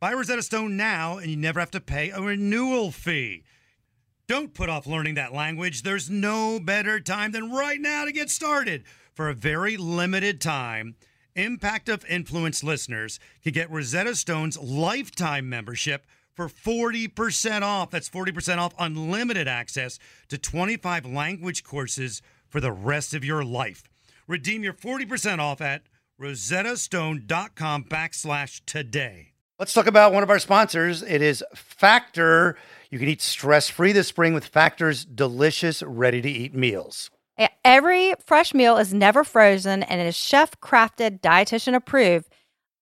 Buy 0.00 0.14
Rosetta 0.14 0.42
Stone 0.42 0.76
now, 0.76 1.18
and 1.18 1.30
you 1.30 1.36
never 1.36 1.60
have 1.60 1.70
to 1.72 1.80
pay 1.80 2.10
a 2.10 2.20
renewal 2.20 2.90
fee. 2.90 3.44
Don't 4.26 4.54
put 4.54 4.68
off 4.68 4.86
learning 4.86 5.14
that 5.14 5.34
language. 5.34 5.82
There's 5.82 6.08
no 6.10 6.60
better 6.60 7.00
time 7.00 7.32
than 7.32 7.50
right 7.50 7.80
now 7.80 8.04
to 8.04 8.12
get 8.12 8.30
started. 8.30 8.84
For 9.14 9.28
a 9.28 9.34
very 9.34 9.76
limited 9.76 10.40
time, 10.40 10.96
Impact 11.34 11.88
of 11.88 12.04
Influence 12.06 12.62
listeners 12.62 13.18
can 13.42 13.52
get 13.52 13.70
Rosetta 13.70 14.14
Stone's 14.14 14.58
lifetime 14.58 15.48
membership 15.48 16.06
for 16.34 16.48
40% 16.48 17.62
off. 17.62 17.90
That's 17.90 18.08
40% 18.08 18.58
off 18.58 18.74
unlimited 18.78 19.48
access 19.48 19.98
to 20.28 20.38
25 20.38 21.06
language 21.06 21.64
courses 21.64 22.22
for 22.48 22.60
the 22.60 22.72
rest 22.72 23.14
of 23.14 23.24
your 23.24 23.44
life. 23.44 23.88
Redeem 24.28 24.62
your 24.62 24.74
40% 24.74 25.38
off 25.38 25.62
at 25.62 25.82
rosettastone.com 26.20 27.84
backslash 27.84 28.60
today. 28.66 29.32
Let's 29.58 29.72
talk 29.72 29.86
about 29.86 30.12
one 30.12 30.22
of 30.22 30.28
our 30.28 30.38
sponsors. 30.38 31.02
It 31.02 31.22
is 31.22 31.42
Factor. 31.54 32.56
You 32.90 32.98
can 32.98 33.08
eat 33.08 33.22
stress 33.22 33.70
free 33.70 33.92
this 33.92 34.06
spring 34.06 34.34
with 34.34 34.44
Factor's 34.44 35.04
delicious, 35.06 35.82
ready 35.82 36.20
to 36.20 36.28
eat 36.28 36.54
meals. 36.54 37.10
Every 37.64 38.14
fresh 38.24 38.52
meal 38.52 38.76
is 38.76 38.92
never 38.92 39.24
frozen 39.24 39.82
and 39.82 40.00
is 40.00 40.16
chef 40.16 40.60
crafted, 40.60 41.20
dietitian 41.20 41.74
approved, 41.74 42.28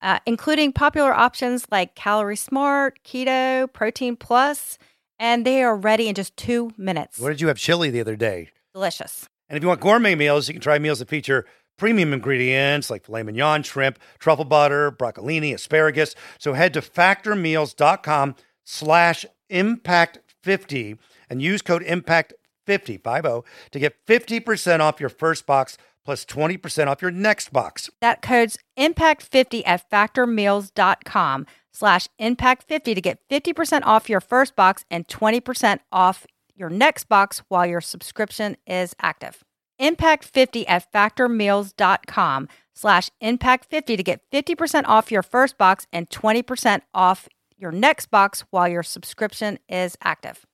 uh, 0.02 0.18
including 0.26 0.72
popular 0.72 1.14
options 1.14 1.66
like 1.70 1.94
Calorie 1.94 2.36
Smart, 2.36 2.98
Keto, 3.04 3.72
Protein 3.72 4.16
Plus, 4.16 4.78
and 5.18 5.46
they 5.46 5.62
are 5.62 5.76
ready 5.76 6.08
in 6.08 6.14
just 6.14 6.36
two 6.36 6.72
minutes. 6.76 7.18
Where 7.18 7.30
did 7.30 7.40
you 7.40 7.48
have 7.48 7.58
chili 7.58 7.90
the 7.90 8.00
other 8.00 8.16
day? 8.16 8.48
Delicious. 8.74 9.28
And 9.48 9.56
if 9.56 9.62
you 9.62 9.68
want 9.68 9.80
gourmet 9.80 10.14
meals, 10.14 10.48
you 10.48 10.54
can 10.54 10.60
try 10.60 10.78
meals 10.78 10.98
that 10.98 11.08
feature 11.08 11.46
premium 11.76 12.12
ingredients 12.12 12.90
like 12.90 13.04
filet 13.04 13.22
mignon, 13.22 13.62
shrimp, 13.62 13.98
truffle 14.18 14.44
butter, 14.44 14.90
broccolini, 14.90 15.54
asparagus. 15.54 16.14
So 16.38 16.54
head 16.54 16.74
to 16.74 16.80
factormeals.com 16.80 18.34
slash 18.64 19.26
impact50 19.50 20.98
and 21.30 21.42
use 21.42 21.62
code 21.62 21.82
impact50 21.84 23.44
to 23.70 23.78
get 23.78 24.06
50% 24.06 24.80
off 24.80 25.00
your 25.00 25.08
first 25.08 25.46
box 25.46 25.78
plus 26.04 26.24
20% 26.24 26.86
off 26.86 27.02
your 27.02 27.10
next 27.10 27.52
box. 27.52 27.90
That 28.00 28.22
code's 28.22 28.58
impact50 28.78 29.62
at 29.66 29.90
factormeals.com 29.90 31.46
slash 31.72 32.08
impact50 32.20 32.94
to 32.94 33.00
get 33.00 33.18
50% 33.28 33.82
off 33.84 34.08
your 34.08 34.20
first 34.20 34.56
box 34.56 34.84
and 34.90 35.06
20% 35.08 35.80
off 35.92 36.26
your 36.56 36.70
next 36.70 37.04
box 37.08 37.42
while 37.48 37.66
your 37.66 37.80
subscription 37.80 38.56
is 38.66 38.94
active. 39.00 39.44
Impact50 39.80 40.64
at 40.66 40.90
factormeals.com 40.92 42.48
slash 42.74 43.10
impact50 43.22 43.96
to 43.96 44.02
get 44.02 44.22
50% 44.32 44.84
off 44.86 45.12
your 45.12 45.22
first 45.22 45.58
box 45.58 45.86
and 45.92 46.08
20% 46.08 46.80
off 46.94 47.28
your 47.58 47.72
next 47.72 48.06
box 48.10 48.44
while 48.50 48.68
your 48.68 48.82
subscription 48.82 49.58
is 49.68 49.96
active. 50.02 50.44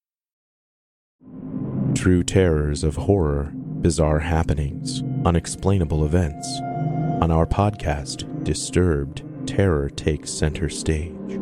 True 1.95 2.25
terrors 2.25 2.83
of 2.85 2.97
horror, 2.97 3.53
bizarre 3.55 4.21
happenings, 4.21 5.03
unexplainable 5.25 6.05
events. 6.05 6.49
On 7.21 7.31
our 7.31 7.47
podcast, 7.47 8.27
Disturbed, 8.45 9.23
terror 9.47 9.89
takes 9.89 10.31
center 10.31 10.69
stage. 10.69 11.42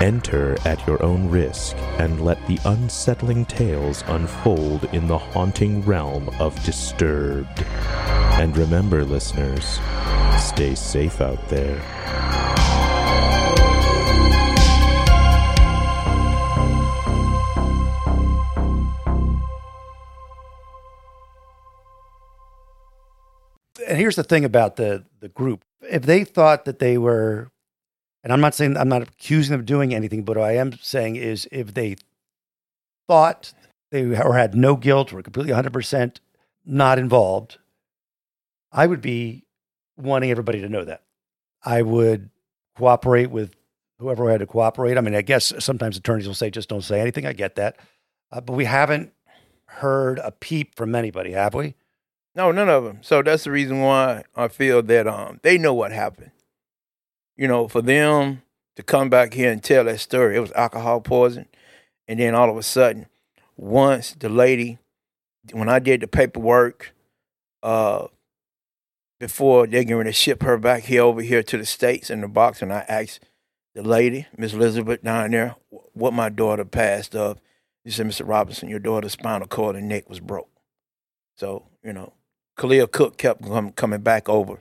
Enter 0.00 0.56
at 0.64 0.86
your 0.86 1.02
own 1.02 1.28
risk 1.28 1.76
and 1.98 2.24
let 2.24 2.46
the 2.46 2.60
unsettling 2.64 3.44
tales 3.44 4.04
unfold 4.06 4.84
in 4.92 5.08
the 5.08 5.18
haunting 5.18 5.84
realm 5.84 6.28
of 6.38 6.54
Disturbed. 6.64 7.64
And 8.38 8.56
remember, 8.56 9.04
listeners, 9.04 9.80
stay 10.38 10.76
safe 10.76 11.20
out 11.20 11.48
there. 11.48 11.82
And 23.88 23.98
here's 23.98 24.14
the 24.14 24.22
thing 24.22 24.44
about 24.44 24.76
the 24.76 25.06
the 25.18 25.28
group. 25.28 25.64
If 25.90 26.02
they 26.02 26.22
thought 26.22 26.66
that 26.66 26.78
they 26.78 26.98
were 26.98 27.50
and 28.22 28.32
I'm 28.32 28.40
not 28.40 28.54
saying 28.54 28.76
I'm 28.76 28.88
not 28.88 29.02
accusing 29.02 29.52
them 29.52 29.60
of 29.60 29.66
doing 29.66 29.94
anything, 29.94 30.22
but 30.22 30.36
what 30.36 30.46
I 30.46 30.56
am 30.56 30.72
saying 30.80 31.16
is 31.16 31.48
if 31.52 31.74
they 31.74 31.96
thought 33.06 33.52
they 33.90 34.04
or 34.18 34.34
had 34.34 34.54
no 34.54 34.76
guilt 34.76 35.12
or 35.12 35.22
completely 35.22 35.52
100% 35.52 36.18
not 36.66 36.98
involved, 36.98 37.58
I 38.70 38.86
would 38.86 39.00
be 39.00 39.44
wanting 39.96 40.30
everybody 40.30 40.60
to 40.60 40.68
know 40.68 40.84
that. 40.84 41.02
I 41.64 41.82
would 41.82 42.30
cooperate 42.76 43.30
with 43.30 43.54
whoever 43.98 44.30
had 44.30 44.40
to 44.40 44.46
cooperate. 44.46 44.96
I 44.96 45.00
mean, 45.00 45.14
I 45.14 45.22
guess 45.22 45.52
sometimes 45.58 45.96
attorneys 45.96 46.26
will 46.26 46.34
say, 46.34 46.50
just 46.50 46.68
don't 46.68 46.82
say 46.82 47.00
anything. 47.00 47.26
I 47.26 47.32
get 47.32 47.56
that. 47.56 47.76
Uh, 48.30 48.40
but 48.40 48.52
we 48.52 48.64
haven't 48.66 49.12
heard 49.66 50.18
a 50.20 50.30
peep 50.30 50.74
from 50.76 50.94
anybody, 50.94 51.32
have 51.32 51.54
we? 51.54 51.74
No, 52.34 52.52
none 52.52 52.68
of 52.68 52.84
them. 52.84 52.98
So 53.02 53.22
that's 53.22 53.44
the 53.44 53.50
reason 53.50 53.80
why 53.80 54.22
I 54.36 54.48
feel 54.48 54.82
that 54.82 55.08
um 55.08 55.40
they 55.42 55.58
know 55.58 55.74
what 55.74 55.92
happened. 55.92 56.30
You 57.38 57.48
know, 57.48 57.68
for 57.68 57.80
them 57.80 58.42
to 58.76 58.82
come 58.82 59.08
back 59.08 59.32
here 59.32 59.50
and 59.50 59.62
tell 59.62 59.84
that 59.84 60.00
story, 60.00 60.36
it 60.36 60.40
was 60.40 60.52
alcohol 60.52 61.00
poison, 61.00 61.46
and 62.06 62.20
then 62.20 62.34
all 62.34 62.50
of 62.50 62.56
a 62.56 62.62
sudden, 62.62 63.06
once 63.56 64.12
the 64.12 64.28
lady, 64.28 64.78
when 65.52 65.68
I 65.68 65.78
did 65.78 66.00
the 66.00 66.08
paperwork, 66.08 66.92
uh, 67.62 68.08
before 69.20 69.66
they're 69.66 69.84
going 69.84 70.06
to 70.06 70.12
ship 70.12 70.42
her 70.42 70.58
back 70.58 70.84
here 70.84 71.02
over 71.02 71.22
here 71.22 71.42
to 71.42 71.58
the 71.58 71.66
states 71.66 72.10
in 72.10 72.20
the 72.20 72.28
box, 72.28 72.60
and 72.60 72.72
I 72.72 72.84
asked 72.88 73.20
the 73.74 73.82
lady, 73.82 74.26
Miss 74.36 74.52
Elizabeth, 74.52 75.02
down 75.02 75.30
there, 75.30 75.56
what 75.70 76.12
my 76.12 76.28
daughter 76.28 76.64
passed 76.64 77.14
of. 77.14 77.40
She 77.84 77.92
said, 77.92 78.06
Mr. 78.06 78.28
Robinson, 78.28 78.68
your 78.68 78.80
daughter's 78.80 79.12
spinal 79.12 79.46
cord 79.48 79.76
and 79.76 79.88
neck 79.88 80.08
was 80.08 80.20
broke. 80.20 80.50
So, 81.36 81.64
you 81.82 81.92
know, 81.92 82.12
Khalil 82.56 82.86
Cooke 82.88 83.16
kept 83.16 83.42
coming 83.76 84.00
back 84.00 84.28
over 84.28 84.60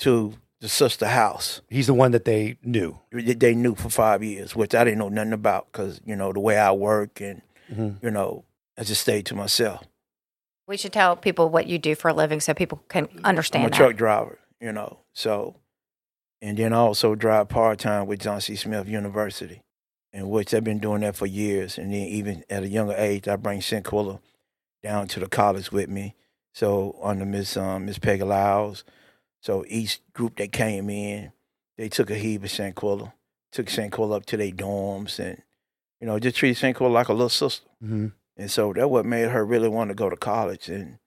to 0.00 0.34
the 0.60 0.68
sister 0.68 1.06
house. 1.06 1.60
He's 1.68 1.86
the 1.86 1.94
one 1.94 2.10
that 2.12 2.24
they 2.24 2.56
knew. 2.62 2.98
that 3.12 3.38
They 3.40 3.54
knew 3.54 3.74
for 3.74 3.90
five 3.90 4.22
years, 4.22 4.56
which 4.56 4.74
I 4.74 4.84
didn't 4.84 4.98
know 4.98 5.08
nothing 5.08 5.32
about 5.32 5.70
because, 5.70 6.00
you 6.04 6.16
know, 6.16 6.32
the 6.32 6.40
way 6.40 6.58
I 6.58 6.72
work 6.72 7.20
and, 7.20 7.42
Mhm. 7.72 8.02
you 8.02 8.10
know, 8.10 8.44
I 8.76 8.84
just 8.84 9.02
stayed 9.02 9.26
to 9.26 9.34
myself. 9.34 9.84
We 10.66 10.76
should 10.76 10.92
tell 10.92 11.16
people 11.16 11.48
what 11.48 11.66
you 11.66 11.78
do 11.78 11.94
for 11.94 12.08
a 12.08 12.12
living 12.14 12.40
so 12.40 12.54
people 12.54 12.82
can 12.88 13.08
understand 13.24 13.62
I'm 13.64 13.68
a 13.68 13.70
that. 13.70 13.76
truck 13.76 13.96
driver, 13.96 14.38
you 14.60 14.72
know, 14.72 14.98
so, 15.12 15.56
and 16.42 16.56
then 16.58 16.72
I 16.72 16.76
also 16.76 17.14
drive 17.14 17.48
part 17.48 17.78
time 17.78 18.06
with 18.06 18.20
Johnson 18.20 18.56
C. 18.56 18.62
Smith 18.62 18.86
University, 18.88 19.62
in 20.12 20.28
which 20.28 20.52
I've 20.52 20.64
been 20.64 20.78
doing 20.78 21.00
that 21.02 21.16
for 21.16 21.26
years. 21.26 21.78
And 21.78 21.92
then 21.92 22.00
even 22.06 22.44
at 22.50 22.64
a 22.64 22.68
younger 22.68 22.94
age, 22.96 23.28
I 23.28 23.36
bring 23.36 23.60
Shanquella 23.60 24.20
down 24.82 25.08
to 25.08 25.20
the 25.20 25.28
college 25.28 25.72
with 25.72 25.88
me. 25.88 26.14
So 26.52 26.98
under 27.02 27.24
Miss 27.24 27.56
um, 27.56 27.86
Miss 27.86 27.98
Peggy 27.98 28.24
Lyles, 28.24 28.84
so 29.40 29.64
each 29.68 30.00
group 30.12 30.36
that 30.36 30.52
came 30.52 30.90
in, 30.90 31.32
they 31.76 31.88
took 31.88 32.10
a 32.10 32.14
heave 32.14 32.44
of 32.44 32.50
Shanquella, 32.50 33.12
took 33.52 33.66
Shanquella 33.66 34.16
up 34.16 34.26
to 34.26 34.36
their 34.36 34.50
dorms, 34.50 35.18
and 35.18 35.42
you 36.00 36.06
know 36.06 36.18
just 36.18 36.36
treated 36.36 36.56
Shanquella 36.56 36.92
like 36.92 37.08
a 37.08 37.12
little 37.12 37.28
sister. 37.28 37.68
Mm-hmm. 37.82 38.08
And 38.38 38.50
so 38.50 38.72
that 38.72 38.88
what 38.88 39.04
made 39.04 39.28
her 39.28 39.44
really 39.44 39.68
want 39.68 39.90
to 39.90 39.94
go 39.94 40.08
to 40.08 40.16
college 40.16 40.68
and, 40.68 40.98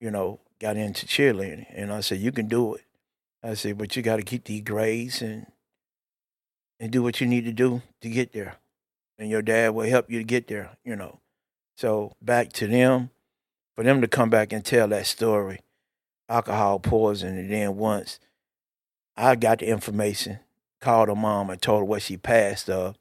you 0.00 0.10
know, 0.10 0.38
got 0.60 0.76
into 0.76 1.04
cheerleading. 1.04 1.66
And 1.74 1.92
I 1.92 2.00
said, 2.00 2.20
you 2.20 2.30
can 2.30 2.46
do 2.46 2.76
it. 2.76 2.84
I 3.42 3.54
said, 3.54 3.76
but 3.76 3.96
you 3.96 4.02
got 4.02 4.16
to 4.16 4.22
keep 4.22 4.44
these 4.44 4.62
grades 4.62 5.20
and 5.20 5.46
and 6.78 6.90
do 6.90 7.02
what 7.02 7.20
you 7.20 7.26
need 7.26 7.44
to 7.44 7.52
do 7.52 7.82
to 8.00 8.08
get 8.08 8.32
there. 8.32 8.56
And 9.18 9.28
your 9.28 9.42
dad 9.42 9.74
will 9.74 9.86
help 9.86 10.10
you 10.10 10.18
to 10.18 10.24
get 10.24 10.48
there, 10.48 10.70
you 10.82 10.96
know. 10.96 11.20
So 11.76 12.14
back 12.22 12.52
to 12.54 12.66
them, 12.66 13.10
for 13.76 13.84
them 13.84 14.00
to 14.00 14.08
come 14.08 14.30
back 14.30 14.52
and 14.52 14.64
tell 14.64 14.88
that 14.88 15.06
story, 15.06 15.60
alcohol 16.30 16.78
poison, 16.78 17.36
and 17.36 17.50
then 17.50 17.76
once 17.76 18.18
I 19.16 19.34
got 19.36 19.58
the 19.58 19.66
information, 19.66 20.38
called 20.80 21.08
her 21.08 21.14
mom 21.14 21.50
and 21.50 21.60
told 21.60 21.80
her 21.80 21.84
what 21.84 22.02
she 22.02 22.16
passed 22.16 22.70
of, 22.70 22.96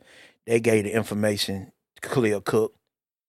they 0.46 0.60
gave 0.60 0.84
the 0.84 0.92
information 0.92 1.72
to 2.02 2.10
Khalil 2.10 2.42
Cooke. 2.42 2.74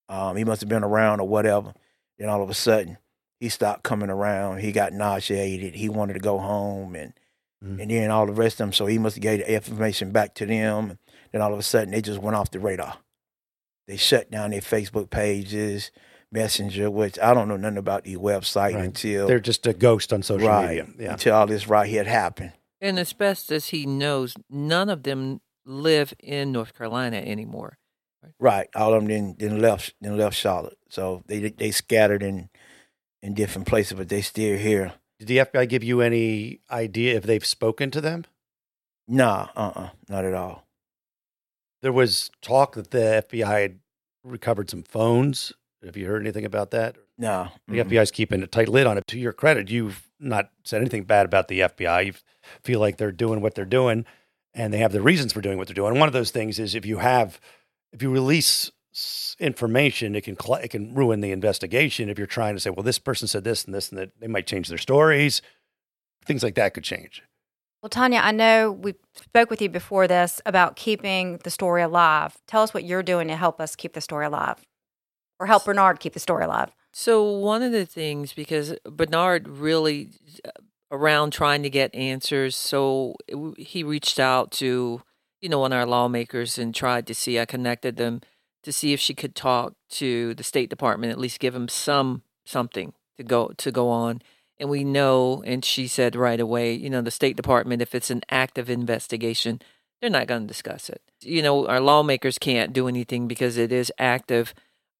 Um, 0.09 0.35
he 0.35 0.43
must 0.43 0.61
have 0.61 0.69
been 0.69 0.83
around 0.83 1.21
or 1.21 1.27
whatever. 1.27 1.73
Then 2.17 2.27
all 2.27 2.43
of 2.43 2.49
a 2.49 2.53
sudden, 2.53 2.97
he 3.39 3.47
stopped 3.47 3.83
coming 3.83 4.09
around. 4.09 4.59
He 4.59 4.71
got 4.71 4.91
nauseated. 4.91 5.75
He 5.75 5.87
wanted 5.87 6.13
to 6.13 6.19
go 6.19 6.37
home, 6.37 6.95
and 6.95 7.13
Mhm. 7.63 7.81
and 7.81 7.91
then 7.91 8.11
all 8.11 8.25
the 8.25 8.33
rest 8.33 8.55
of 8.55 8.65
them. 8.65 8.73
So 8.73 8.87
he 8.87 8.97
must 8.97 9.15
have 9.15 9.21
gave 9.21 9.39
the 9.39 9.53
information 9.53 10.11
back 10.11 10.33
to 10.35 10.45
them. 10.45 10.89
And 10.89 10.97
Then 11.31 11.41
all 11.41 11.53
of 11.53 11.59
a 11.59 11.63
sudden, 11.63 11.91
they 11.91 12.01
just 12.01 12.19
went 12.19 12.35
off 12.35 12.51
the 12.51 12.59
radar. 12.59 12.97
They 13.87 13.97
shut 13.97 14.29
down 14.31 14.49
their 14.51 14.61
Facebook 14.61 15.09
pages, 15.09 15.91
Messenger, 16.31 16.89
which 16.89 17.19
I 17.19 17.33
don't 17.33 17.47
know 17.47 17.57
nothing 17.57 17.77
about 17.77 18.03
these 18.05 18.17
websites 18.17 18.75
Right. 18.75 18.85
until 18.85 19.27
They're 19.27 19.39
just 19.39 19.67
a 19.67 19.73
ghost 19.73 20.13
on 20.13 20.23
social 20.23 20.47
right 20.47 20.69
media. 20.69 20.87
Yeah. 20.97 21.11
until 21.13 21.35
all 21.35 21.47
this 21.47 21.67
right 21.67 21.89
here 21.89 22.03
happened. 22.05 22.53
And 22.79 22.97
as 22.97 23.13
best 23.13 23.51
as 23.51 23.67
he 23.67 23.85
knows, 23.85 24.33
none 24.49 24.89
of 24.89 25.03
them 25.03 25.41
live 25.65 26.13
in 26.19 26.51
North 26.51 26.73
Carolina 26.73 27.17
anymore. 27.17 27.77
Right, 28.39 28.69
all 28.75 28.93
of 28.93 29.01
them 29.01 29.09
then 29.09 29.35
then 29.37 29.59
left 29.59 29.93
then 29.99 30.17
left 30.17 30.37
Charlotte. 30.37 30.77
So 30.89 31.23
they 31.27 31.49
they 31.49 31.71
scattered 31.71 32.23
in 32.23 32.49
in 33.21 33.33
different 33.33 33.67
places, 33.67 33.93
but 33.93 34.09
they 34.09 34.21
still 34.21 34.57
here. 34.57 34.93
Did 35.19 35.27
the 35.27 35.37
FBI 35.39 35.67
give 35.69 35.83
you 35.83 36.01
any 36.01 36.61
idea 36.71 37.15
if 37.15 37.23
they've 37.23 37.45
spoken 37.45 37.91
to 37.91 38.01
them? 38.01 38.25
Nah, 39.07 39.49
uh, 39.55 39.71
uh 39.75 39.89
not 40.07 40.25
at 40.25 40.33
all. 40.33 40.67
There 41.81 41.91
was 41.93 42.29
talk 42.41 42.75
that 42.75 42.91
the 42.91 43.23
FBI 43.27 43.61
had 43.61 43.79
recovered 44.23 44.69
some 44.69 44.83
phones 44.83 45.51
Have 45.85 45.97
you 45.97 46.07
heard 46.07 46.21
anything 46.21 46.45
about 46.45 46.71
that? 46.71 46.95
No. 47.17 47.49
The 47.67 47.77
mm-mm. 47.77 47.89
FBI's 47.89 48.11
keeping 48.11 48.43
a 48.43 48.47
tight 48.47 48.69
lid 48.69 48.85
on 48.85 48.97
it. 48.97 49.07
To 49.07 49.19
your 49.19 49.33
credit, 49.33 49.69
you've 49.69 50.07
not 50.19 50.51
said 50.63 50.81
anything 50.81 51.03
bad 51.03 51.25
about 51.25 51.47
the 51.47 51.61
FBI. 51.61 52.05
You 52.05 52.13
feel 52.63 52.79
like 52.79 52.97
they're 52.97 53.11
doing 53.11 53.41
what 53.41 53.55
they're 53.55 53.65
doing, 53.65 54.05
and 54.53 54.73
they 54.73 54.77
have 54.77 54.91
the 54.91 55.01
reasons 55.01 55.33
for 55.33 55.41
doing 55.41 55.57
what 55.57 55.67
they're 55.67 55.73
doing. 55.75 55.97
One 55.97 56.07
of 56.07 56.13
those 56.13 56.31
things 56.31 56.59
is 56.59 56.75
if 56.75 56.85
you 56.85 56.99
have, 56.99 57.39
if 57.91 58.01
you 58.01 58.11
release 58.11 58.71
information, 59.39 60.15
it 60.15 60.23
can 60.23 60.37
cl- 60.39 60.59
it 60.59 60.69
can 60.69 60.93
ruin 60.93 61.21
the 61.21 61.31
investigation. 61.31 62.09
If 62.09 62.17
you're 62.17 62.27
trying 62.27 62.55
to 62.55 62.59
say, 62.59 62.69
well, 62.69 62.83
this 62.83 62.99
person 62.99 63.27
said 63.27 63.43
this 63.43 63.65
and 63.65 63.73
this 63.73 63.89
and 63.89 63.97
that, 63.99 64.11
they 64.19 64.27
might 64.27 64.47
change 64.47 64.67
their 64.67 64.77
stories. 64.77 65.41
Things 66.25 66.43
like 66.43 66.55
that 66.55 66.73
could 66.73 66.83
change. 66.83 67.23
Well, 67.81 67.89
Tanya, 67.89 68.19
I 68.19 68.31
know 68.31 68.71
we 68.71 68.93
spoke 69.15 69.49
with 69.49 69.59
you 69.59 69.67
before 69.67 70.07
this 70.07 70.39
about 70.45 70.75
keeping 70.75 71.39
the 71.43 71.49
story 71.49 71.81
alive. 71.81 72.37
Tell 72.45 72.61
us 72.61 72.75
what 72.75 72.83
you're 72.83 73.01
doing 73.01 73.27
to 73.29 73.35
help 73.35 73.59
us 73.59 73.75
keep 73.75 73.93
the 73.93 74.01
story 74.01 74.27
alive, 74.27 74.57
or 75.41 75.47
help 75.47 75.65
Bernard 75.65 75.99
keep 75.99 76.13
the 76.13 76.19
story 76.19 76.45
alive. 76.45 76.69
So 76.93 77.23
one 77.23 77.63
of 77.63 77.71
the 77.71 77.85
things 77.85 78.31
because 78.31 78.75
Bernard 78.85 79.47
really 79.47 80.11
uh, 80.45 80.51
around 80.91 81.31
trying 81.31 81.63
to 81.63 81.69
get 81.69 81.93
answers, 81.95 82.55
so 82.55 83.15
he 83.57 83.83
reached 83.83 84.19
out 84.19 84.51
to 84.53 85.01
you 85.41 85.49
know 85.49 85.59
one 85.59 85.73
of 85.73 85.79
our 85.79 85.85
lawmakers 85.87 86.59
and 86.59 86.75
tried 86.75 87.07
to 87.07 87.15
see. 87.15 87.39
I 87.39 87.45
connected 87.45 87.97
them 87.97 88.21
to 88.63 88.71
see 88.71 88.93
if 88.93 88.99
she 88.99 89.15
could 89.15 89.35
talk 89.35 89.73
to 89.89 90.35
the 90.35 90.43
State 90.43 90.69
Department, 90.69 91.11
at 91.11 91.17
least 91.17 91.39
give 91.39 91.53
them 91.55 91.67
some 91.67 92.21
something 92.45 92.93
to 93.17 93.23
go 93.23 93.51
to 93.57 93.71
go 93.71 93.89
on. 93.89 94.21
And 94.59 94.69
we 94.69 94.83
know, 94.83 95.41
and 95.43 95.65
she 95.65 95.87
said 95.87 96.15
right 96.15 96.39
away, 96.39 96.73
you 96.73 96.91
know, 96.91 97.01
the 97.01 97.09
State 97.09 97.35
Department, 97.35 97.81
if 97.81 97.95
it's 97.95 98.11
an 98.11 98.21
active 98.29 98.69
investigation, 98.69 99.59
they're 99.99 100.09
not 100.11 100.27
going 100.27 100.43
to 100.43 100.47
discuss 100.47 100.87
it. 100.87 101.01
You 101.21 101.41
know, 101.41 101.65
our 101.65 101.79
lawmakers 101.79 102.37
can't 102.37 102.71
do 102.71 102.87
anything 102.87 103.27
because 103.27 103.57
it 103.57 103.71
is 103.71 103.91
active. 103.97 104.53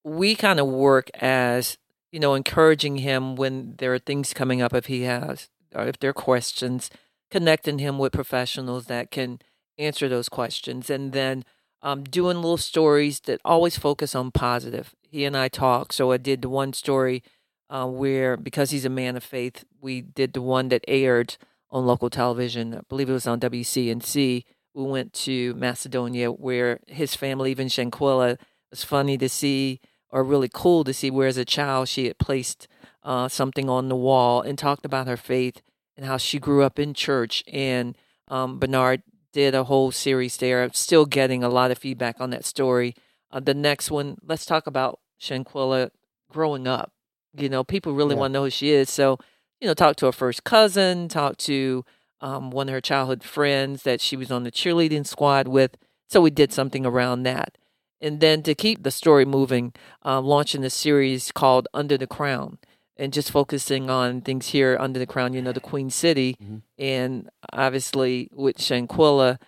We 0.04 0.36
kind 0.36 0.60
of 0.60 0.68
work 0.68 1.10
as 1.16 1.78
you 2.12 2.20
know, 2.20 2.34
encouraging 2.34 2.98
him 2.98 3.36
when 3.36 3.76
there 3.78 3.94
are 3.94 4.00
things 4.00 4.34
coming 4.34 4.62
up 4.62 4.74
if 4.74 4.88
he 4.88 5.04
has, 5.04 5.50
or 5.74 5.86
if 5.86 6.00
there 6.00 6.10
are 6.10 6.14
questions, 6.14 6.90
connecting 7.30 7.80
him 7.80 7.98
with 7.98 8.12
professionals 8.12 8.86
that 8.88 9.12
can 9.12 9.40
answer 9.78 10.10
those 10.10 10.28
questions, 10.28 10.90
and 10.90 11.14
then 11.14 11.46
um, 11.82 12.04
doing 12.04 12.38
little 12.38 12.58
stories 12.58 13.22
that 13.22 13.40
always 13.46 13.78
focus 13.78 14.14
on 14.14 14.32
positive. 14.32 14.94
He 15.02 15.26
and 15.26 15.36
I 15.36 15.48
talk. 15.48 15.94
So 15.94 16.12
I 16.12 16.18
did 16.18 16.42
the 16.42 16.50
one 16.50 16.74
story 16.74 17.24
uh, 17.70 17.88
where, 17.88 18.36
because 18.38 18.72
he's 18.72 18.86
a 18.86 18.90
man 18.90 19.16
of 19.16 19.24
faith, 19.24 19.64
we 19.80 20.02
did 20.02 20.34
the 20.34 20.42
one 20.42 20.68
that 20.70 20.84
aired 20.88 21.38
on 21.70 21.86
local 21.86 22.10
television. 22.10 22.76
I 22.76 22.82
believe 22.90 23.10
it 23.10 23.14
was 23.14 23.28
on 23.28 23.40
WCNC. 23.40 24.44
We 24.74 24.84
went 24.84 25.14
to 25.14 25.54
Macedonia, 25.56 26.32
where 26.32 26.82
his 26.88 27.16
family, 27.16 27.52
even 27.52 27.68
Shanquella, 27.68 28.38
was 28.70 28.84
funny 28.84 29.18
to 29.18 29.30
see 29.30 29.80
or 30.12 30.24
really 30.24 30.50
cool 30.52 30.84
to 30.84 30.93
see 30.93 31.10
where 31.10 31.28
as 31.28 31.38
a 31.38 31.45
child 31.45 31.88
she 31.88 32.06
had 32.06 32.17
placed 32.17 32.67
uh, 33.04 33.28
something 33.28 33.69
on 33.69 33.89
the 33.89 33.95
wall 33.95 34.41
and 34.41 34.58
talked 34.58 34.86
about 34.86 35.08
her 35.08 35.17
faith 35.17 35.62
and 35.97 36.06
how 36.06 36.17
she 36.17 36.39
grew 36.39 36.63
up 36.63 36.78
in 36.80 36.93
church. 36.93 37.43
And 37.52 37.97
um, 38.28 38.60
Bernard 38.60 39.04
did 39.34 39.56
a 39.56 39.63
whole 39.63 39.91
series 39.91 40.38
there. 40.38 40.63
I'm 40.63 40.74
still 40.74 41.06
getting 41.06 41.43
a 41.43 41.50
lot 41.50 41.71
of 41.71 41.78
feedback 41.78 42.19
on 42.19 42.30
that 42.32 42.45
story. 42.45 42.95
Uh, 43.32 43.39
the 43.39 43.54
next 43.54 43.89
one, 43.89 44.17
let's 44.24 44.45
talk 44.45 44.67
about 44.67 45.00
Shanquella 45.19 45.91
growing 46.30 46.67
up. 46.67 46.91
You 47.34 47.50
know, 47.50 47.63
people 47.63 47.93
really 47.93 48.15
Yeah. 48.15 48.21
want 48.21 48.32
to 48.32 48.39
know 48.39 48.43
who 48.43 48.50
she 48.50 48.71
is. 48.71 48.89
So, 48.89 49.17
you 49.60 49.67
know, 49.67 49.74
talk 49.74 49.95
to 49.97 50.06
her 50.08 50.12
first 50.12 50.43
cousin, 50.43 51.08
talk 51.08 51.38
to 51.38 51.86
um, 52.19 52.52
one 52.52 52.67
of 52.67 52.74
her 52.74 52.82
childhood 52.82 53.24
friends 53.24 53.84
that 53.84 54.02
she 54.02 54.15
was 54.17 54.32
on 54.32 54.43
the 54.43 54.52
cheerleading 54.52 55.08
squad 55.08 55.47
with. 55.47 55.78
So 56.08 56.21
we 56.21 56.30
did 56.30 56.52
something 56.52 56.86
around 56.86 57.24
that. 57.24 57.58
And 58.02 58.20
then 58.20 58.42
to 58.44 58.56
keep 58.56 58.84
the 58.84 58.92
story 58.92 59.26
moving, 59.26 59.74
um, 60.02 60.26
launching 60.26 60.64
a 60.64 60.70
series 60.70 61.32
called 61.32 61.68
Under 61.74 61.98
the 61.98 62.08
Crown 62.08 62.58
and 62.98 63.14
just 63.14 63.32
focusing 63.32 63.90
on 63.90 64.22
things 64.22 64.50
here 64.50 64.78
under 64.80 65.00
the 65.00 65.06
crown, 65.06 65.34
you 65.34 65.42
know, 65.42 65.52
the 65.52 65.60
Queen 65.60 65.90
City. 65.90 66.36
Mhm. 66.42 66.62
And 66.78 67.30
obviously 67.54 68.30
with 68.32 68.58
Shanquella, 68.58 69.40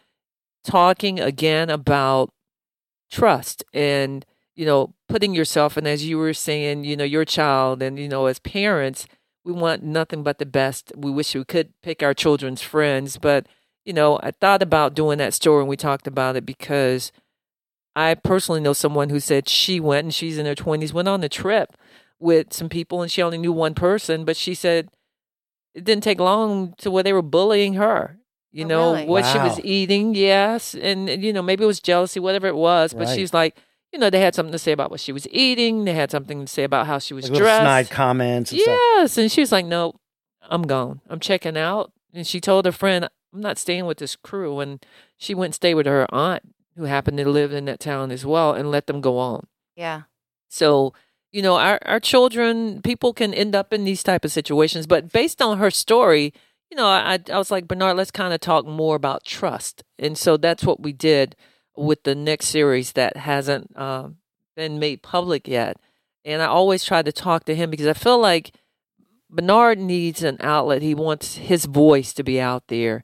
talking 0.63 1.19
again 1.19 1.69
about 1.69 2.31
trust 3.11 3.63
and, 3.73 4.25
you 4.55 4.65
know, 4.65 4.93
putting 5.07 5.33
yourself, 5.33 5.77
and 5.77 5.87
as 5.87 6.05
you 6.05 6.17
were 6.17 6.33
saying, 6.33 6.83
you 6.83 6.95
know, 6.95 7.03
your 7.03 7.25
child, 7.25 7.81
and, 7.81 7.99
you 7.99 8.07
know, 8.07 8.25
as 8.25 8.39
parents, 8.39 9.07
we 9.43 9.51
want 9.51 9.83
nothing 9.83 10.23
but 10.23 10.37
the 10.37 10.45
best. 10.45 10.91
We 10.95 11.11
wish 11.11 11.35
we 11.35 11.43
could 11.43 11.73
pick 11.81 12.01
our 12.01 12.13
children's 12.13 12.61
friends, 12.61 13.17
but, 13.17 13.45
you 13.85 13.93
know, 13.93 14.19
I 14.23 14.31
thought 14.31 14.63
about 14.63 14.95
doing 14.95 15.17
that 15.17 15.33
story 15.33 15.61
and 15.61 15.69
we 15.69 15.75
talked 15.77 16.07
about 16.07 16.35
it 16.35 16.45
because 16.45 17.11
I 17.95 18.15
personally 18.15 18.61
know 18.61 18.73
someone 18.73 19.09
who 19.09 19.19
said 19.19 19.47
she 19.47 19.79
went 19.79 20.05
and 20.05 20.13
she's 20.13 20.37
in 20.37 20.45
her 20.45 20.55
20s, 20.55 20.93
went 20.93 21.07
on 21.07 21.23
a 21.23 21.29
trip 21.29 21.75
with 22.19 22.53
some 22.53 22.69
people 22.69 23.01
and 23.01 23.11
she 23.11 23.21
only 23.21 23.37
knew 23.37 23.51
one 23.51 23.75
person, 23.75 24.25
but 24.25 24.35
she 24.37 24.53
said 24.55 24.89
it 25.75 25.83
didn't 25.83 26.03
take 26.03 26.19
long 26.19 26.73
to 26.79 26.89
where 26.91 27.03
they 27.03 27.13
were 27.13 27.21
bullying 27.21 27.73
her. 27.75 28.17
You 28.51 28.65
Oh, 28.65 28.67
know, 28.67 28.93
really? 28.93 29.05
what 29.07 29.25
she 29.25 29.37
was 29.39 29.59
eating, 29.63 30.13
yes. 30.15 30.75
And, 30.75 31.09
you 31.23 31.33
know, 31.33 31.41
maybe 31.41 31.63
it 31.63 31.67
was 31.67 31.79
jealousy, 31.79 32.19
whatever 32.19 32.47
it 32.47 32.55
was, 32.55 32.93
but 32.93 33.07
Right. 33.07 33.15
she's 33.15 33.33
like, 33.33 33.55
you 33.91 33.97
know, 33.99 34.09
they 34.09 34.19
had 34.21 34.33
something 34.35 34.51
to 34.51 34.59
say 34.59 34.71
about 34.71 34.89
what 34.91 34.99
she 34.99 35.11
was 35.11 35.27
eating. 35.31 35.85
They 35.85 35.93
had 35.93 36.11
something 36.11 36.45
to 36.45 36.51
say 36.51 36.63
about 36.63 36.85
how 36.87 36.99
she 36.99 37.13
was 37.13 37.25
Like 37.25 37.33
little 37.33 37.47
snide 37.47 37.89
comments. 37.89 38.51
And 38.51 38.61
stuff. 38.61 38.77
Yes. 38.95 39.17
And 39.17 39.31
she 39.31 39.41
was 39.41 39.51
like, 39.51 39.65
no, 39.65 39.93
I'm 40.49 40.63
gone. 40.63 41.01
I'm 41.09 41.19
checking 41.19 41.57
out. 41.57 41.91
And 42.13 42.25
she 42.25 42.39
told 42.39 42.65
her 42.65 42.71
friend, 42.71 43.07
I'm 43.33 43.41
not 43.41 43.57
staying 43.57 43.85
with 43.87 43.97
this 43.97 44.15
crew. 44.15 44.59
And 44.59 44.83
she 45.17 45.33
went 45.33 45.49
and 45.49 45.55
stayed 45.55 45.73
with 45.75 45.85
her 45.87 46.05
aunt, 46.13 46.43
who 46.75 46.83
happened 46.83 47.17
to 47.17 47.29
live 47.29 47.53
in 47.53 47.65
that 47.65 47.79
town 47.79 48.11
as 48.11 48.25
well, 48.25 48.53
and 48.53 48.71
let 48.71 48.87
them 48.87 49.01
go 49.01 49.17
on. 49.17 49.47
Yeah. 49.75 50.03
So, 50.49 50.93
you 51.31 51.41
know, 51.41 51.55
our, 51.55 51.79
our 51.85 51.99
children, 51.99 52.81
people 52.81 53.13
can 53.13 53.33
end 53.33 53.55
up 53.55 53.73
in 53.73 53.83
these 53.83 54.03
type 54.03 54.23
of 54.23 54.31
situations. 54.31 54.85
But 54.87 55.11
based 55.11 55.41
on 55.41 55.57
her 55.57 55.71
story, 55.71 56.33
you 56.69 56.77
know, 56.77 56.85
I, 56.85 57.19
I 57.31 57.37
was 57.37 57.51
like, 57.51 57.67
Bernard, 57.67 57.97
let's 57.97 58.11
kind 58.11 58.33
of 58.33 58.39
talk 58.39 58.65
more 58.65 58.95
about 58.95 59.25
trust. 59.25 59.83
And 59.97 60.17
so 60.17 60.37
that's 60.37 60.63
what 60.63 60.81
we 60.81 60.93
did 60.93 61.35
with 61.75 62.03
the 62.03 62.15
next 62.15 62.47
series 62.47 62.93
that 62.93 63.17
hasn't 63.17 63.71
uh, 63.75 64.09
been 64.55 64.79
made 64.79 65.01
public 65.01 65.47
yet. 65.47 65.77
And 66.25 66.41
I 66.41 66.45
always 66.45 66.83
try 66.83 67.01
to 67.01 67.11
talk 67.11 67.45
to 67.45 67.55
him 67.55 67.69
because 67.69 67.87
I 67.87 67.93
feel 67.93 68.19
like 68.19 68.55
Bernard 69.29 69.79
needs 69.79 70.23
an 70.23 70.37
outlet. 70.39 70.81
He 70.81 70.95
wants 70.95 71.35
his 71.35 71.65
voice 71.65 72.13
to 72.13 72.23
be 72.23 72.39
out 72.39 72.67
there. 72.67 73.03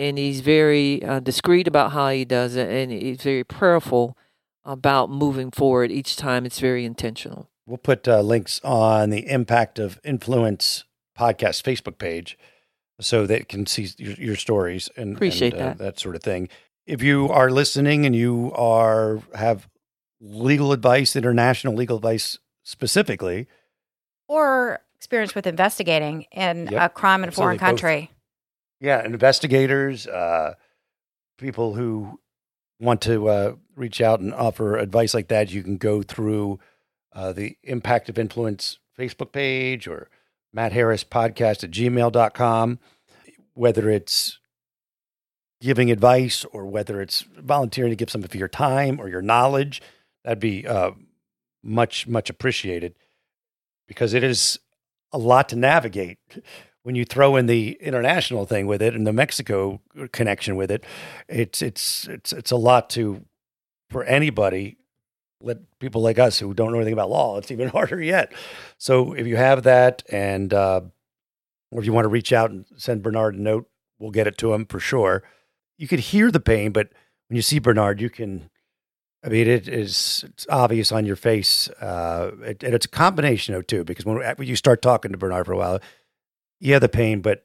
And 0.00 0.16
he's 0.16 0.40
very 0.40 1.04
uh, 1.04 1.20
discreet 1.20 1.68
about 1.68 1.92
how 1.92 2.08
he 2.08 2.24
does 2.24 2.56
it. 2.56 2.70
And 2.70 2.90
he's 2.90 3.20
very 3.22 3.44
prayerful 3.44 4.16
about 4.64 5.10
moving 5.10 5.50
forward 5.50 5.92
each 5.92 6.16
time. 6.16 6.46
It's 6.46 6.58
very 6.58 6.86
intentional. 6.86 7.50
We'll 7.66 7.76
put 7.76 8.08
uh, 8.08 8.22
links 8.22 8.62
on 8.64 9.10
the 9.10 9.28
Impact 9.28 9.78
of 9.78 10.00
Influence 10.02 10.84
podcast 11.18 11.62
Facebook 11.62 11.98
page 11.98 12.38
so 12.98 13.26
they 13.26 13.40
can 13.40 13.66
see 13.66 13.88
your, 13.98 14.14
your 14.14 14.36
stories 14.36 14.88
and 14.96 15.16
Appreciate 15.16 15.52
and, 15.52 15.62
uh, 15.62 15.64
that. 15.66 15.78
that 15.78 16.00
sort 16.00 16.16
of 16.16 16.22
thing. 16.22 16.48
If 16.86 17.02
you 17.02 17.28
are 17.28 17.50
listening 17.50 18.06
and 18.06 18.16
you 18.16 18.52
are 18.54 19.20
have 19.34 19.68
legal 20.18 20.72
advice, 20.72 21.14
international 21.14 21.74
legal 21.74 21.96
advice 21.98 22.38
specifically, 22.62 23.48
Or 24.28 24.80
experience 24.96 25.34
with 25.34 25.46
investigating 25.46 26.22
in 26.32 26.68
Yep, 26.70 26.82
a 26.82 26.88
crime 26.88 27.22
in 27.22 27.28
a 27.28 27.32
foreign 27.32 27.58
country. 27.58 28.10
both. 28.10 28.16
Yeah, 28.80 29.04
investigators, 29.04 30.06
uh, 30.06 30.54
people 31.38 31.74
who 31.74 32.18
want 32.80 33.02
to 33.02 33.28
uh, 33.28 33.54
reach 33.76 34.00
out 34.00 34.20
and 34.20 34.32
offer 34.32 34.76
advice 34.76 35.12
like 35.14 35.28
that, 35.28 35.52
you 35.52 35.62
can 35.62 35.76
go 35.76 36.02
through 36.02 36.58
uh, 37.12 37.32
the 37.32 37.56
Impact 37.62 38.08
of 38.08 38.18
Influence 38.18 38.78
Facebook 38.98 39.32
page 39.32 39.86
or 39.86 40.08
Matt 40.52 40.72
Harris 40.72 41.04
podcast 41.04 41.62
at 41.62 41.70
gmail.com. 41.70 42.78
Whether 43.54 43.90
it's 43.90 44.38
giving 45.60 45.90
advice 45.90 46.46
or 46.46 46.64
whether 46.64 47.02
it's 47.02 47.22
volunteering 47.36 47.90
to 47.90 47.96
give 47.96 48.10
some 48.10 48.24
of 48.24 48.34
your 48.34 48.48
time 48.48 48.98
or 48.98 49.08
your 49.08 49.20
knowledge, 49.20 49.82
that'd 50.24 50.40
be 50.40 50.66
uh, 50.66 50.92
much, 51.62 52.06
much 52.06 52.30
appreciated 52.30 52.94
because 53.86 54.14
it 54.14 54.24
is 54.24 54.58
a 55.12 55.18
lot 55.18 55.50
to 55.50 55.56
navigate 55.56 56.18
when 56.82 56.94
you 56.94 57.04
throw 57.04 57.36
in 57.36 57.46
the 57.46 57.72
international 57.80 58.46
thing 58.46 58.66
with 58.66 58.80
it 58.80 58.94
and 58.94 59.06
the 59.06 59.12
Mexico 59.12 59.80
connection 60.12 60.56
with 60.56 60.70
it. 60.70 60.84
It's 61.28 61.62
it's 61.62 62.08
it's 62.08 62.32
it's 62.32 62.50
a 62.50 62.56
lot 62.56 62.90
to 62.90 63.24
for 63.90 64.04
anybody. 64.04 64.76
Let 65.42 65.58
people 65.78 66.02
like 66.02 66.18
us 66.18 66.38
who 66.38 66.52
don't 66.52 66.70
know 66.70 66.78
anything 66.78 66.92
about 66.92 67.10
law, 67.10 67.38
it's 67.38 67.50
even 67.50 67.68
harder 67.70 68.00
yet. 68.00 68.32
So 68.78 69.12
if 69.14 69.26
you 69.26 69.36
have 69.36 69.62
that, 69.62 70.02
and 70.10 70.52
uh, 70.52 70.82
or 71.70 71.80
if 71.80 71.86
you 71.86 71.92
want 71.92 72.04
to 72.04 72.10
reach 72.10 72.32
out 72.32 72.50
and 72.50 72.66
send 72.76 73.02
Bernard 73.02 73.34
a 73.34 73.40
note, 73.40 73.68
we'll 73.98 74.10
get 74.10 74.26
it 74.26 74.36
to 74.38 74.52
him 74.52 74.66
for 74.66 74.80
sure. 74.80 75.22
You 75.78 75.88
could 75.88 76.00
hear 76.00 76.30
the 76.30 76.40
pain, 76.40 76.72
but 76.72 76.92
when 77.28 77.36
you 77.36 77.42
see 77.42 77.58
Bernard, 77.58 78.00
you 78.00 78.10
can. 78.10 78.50
I 79.22 79.28
mean, 79.28 79.46
it 79.48 79.68
is 79.68 80.24
it's 80.26 80.46
obvious 80.48 80.90
on 80.92 81.04
your 81.04 81.16
face, 81.16 81.68
uh, 81.82 82.30
it, 82.40 82.64
and 82.64 82.74
it's 82.74 82.86
a 82.86 82.90
combination 82.90 83.54
of 83.54 83.66
two. 83.66 83.84
Because 83.84 84.06
when, 84.06 84.16
when 84.16 84.48
you 84.48 84.56
start 84.56 84.80
talking 84.80 85.12
to 85.12 85.18
Bernard 85.18 85.44
for 85.44 85.52
a 85.52 85.58
while, 85.58 85.78
yeah, 86.60 86.78
the 86.78 86.88
pain, 86.88 87.20
but 87.20 87.44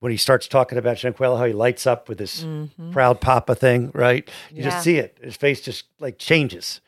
when 0.00 0.12
he 0.12 0.16
starts 0.18 0.46
talking 0.48 0.78
about 0.78 0.96
Shanquella, 0.96 1.38
how 1.38 1.44
he 1.46 1.52
lights 1.52 1.86
up 1.86 2.08
with 2.08 2.18
this 2.18 2.44
Mhm. 2.44 2.92
proud 2.92 3.20
papa 3.20 3.54
thing, 3.54 3.90
right? 3.94 4.28
You 4.50 4.58
Yeah. 4.58 4.70
just 4.70 4.82
see 4.82 4.96
it. 4.98 5.18
His 5.22 5.36
face 5.36 5.60
just 5.60 5.86
like 5.98 6.18
changes. 6.18 6.80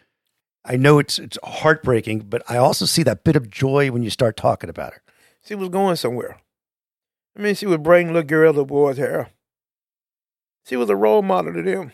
I 0.65 0.77
know 0.77 0.99
it's 0.99 1.19
it's 1.19 1.39
heartbreaking, 1.43 2.21
but 2.29 2.43
I 2.49 2.57
also 2.59 2.85
see 2.85 3.03
that 3.05 3.25
bit 3.25 3.37
of 3.37 3.51
joy 3.51 3.91
when 3.91 4.03
you 4.03 4.11
start 4.11 4.37
talking 4.37 4.69
about 4.71 4.93
her. 4.95 5.03
She 5.45 5.55
was 5.55 5.69
going 5.71 5.97
somewhere. 5.97 6.41
I 7.37 7.41
mean, 7.41 7.55
she 7.55 7.67
would 7.67 7.83
bring 7.83 8.09
little 8.09 8.23
girls, 8.23 8.57
little 8.57 8.67
boys 8.67 8.97
here. 8.97 9.31
She 10.67 10.77
was 10.77 10.91
a 10.91 10.97
role 10.97 11.23
model 11.23 11.55
to 11.55 11.63
them. 11.63 11.93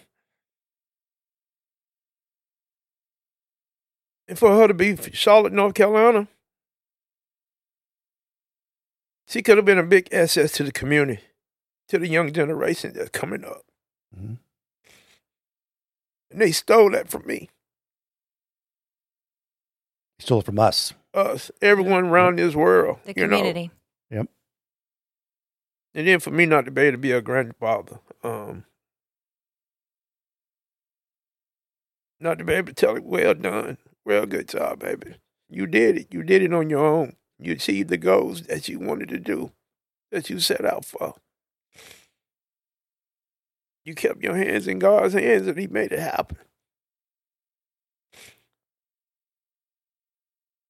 And 4.26 4.38
for 4.38 4.56
her 4.56 4.66
to 4.66 4.74
be 4.74 4.96
Charlotte, 5.12 5.52
North 5.52 5.74
Carolina, 5.74 6.28
she 9.34 9.42
could 9.42 9.56
have 9.56 9.66
been 9.66 9.78
a 9.78 9.82
big 9.82 10.08
asset 10.12 10.48
to 10.50 10.62
the 10.62 10.70
community, 10.70 11.20
to 11.88 11.98
the 11.98 12.06
young 12.06 12.32
generation 12.32 12.92
that's 12.94 13.10
coming 13.10 13.44
up. 13.44 13.66
Mhm. 14.16 14.38
And 16.30 16.40
they 16.40 16.52
stole 16.52 16.92
that 16.92 17.08
from 17.08 17.26
me. 17.26 17.50
They 20.18 20.24
Stole 20.24 20.38
it 20.38 20.46
from 20.46 20.60
us. 20.60 20.94
Us, 21.12 21.50
everyone 21.60 22.04
around 22.04 22.38
this 22.38 22.54
world. 22.54 23.00
The 23.06 23.14
you 23.16 23.26
know. 23.26 23.36
community. 23.36 23.72
Yep. 24.10 24.28
And 25.94 26.06
then 26.06 26.20
for 26.20 26.30
me 26.30 26.46
not 26.46 26.64
to 26.66 26.70
be 26.70 26.82
able 26.82 26.92
to 26.92 26.98
be 26.98 27.10
a 27.10 27.20
grandfather, 27.20 27.98
um, 28.22 28.66
not 32.20 32.38
to 32.38 32.44
be 32.44 32.52
able 32.52 32.68
to 32.68 32.72
tell 32.72 32.94
it, 32.94 33.02
well 33.02 33.34
done, 33.34 33.78
well, 34.04 34.26
good 34.26 34.46
job, 34.46 34.78
baby. 34.78 35.16
You 35.48 35.66
did 35.66 35.98
it. 35.98 36.14
You 36.14 36.22
did 36.22 36.40
it 36.42 36.54
on 36.54 36.70
your 36.70 36.86
own. 36.86 37.16
You 37.38 37.52
achieved 37.52 37.90
the 37.90 37.96
goals 37.96 38.42
that 38.42 38.68
you 38.68 38.78
wanted 38.78 39.08
to 39.10 39.18
do, 39.18 39.52
that 40.12 40.30
you 40.30 40.40
set 40.40 40.64
out 40.64 40.84
for. 40.84 41.14
You 43.84 43.94
kept 43.94 44.22
your 44.22 44.36
hands 44.36 44.66
in 44.66 44.78
God's 44.78 45.14
hands 45.14 45.46
and 45.46 45.58
He 45.58 45.66
made 45.66 45.92
it 45.92 45.98
happen. 45.98 46.38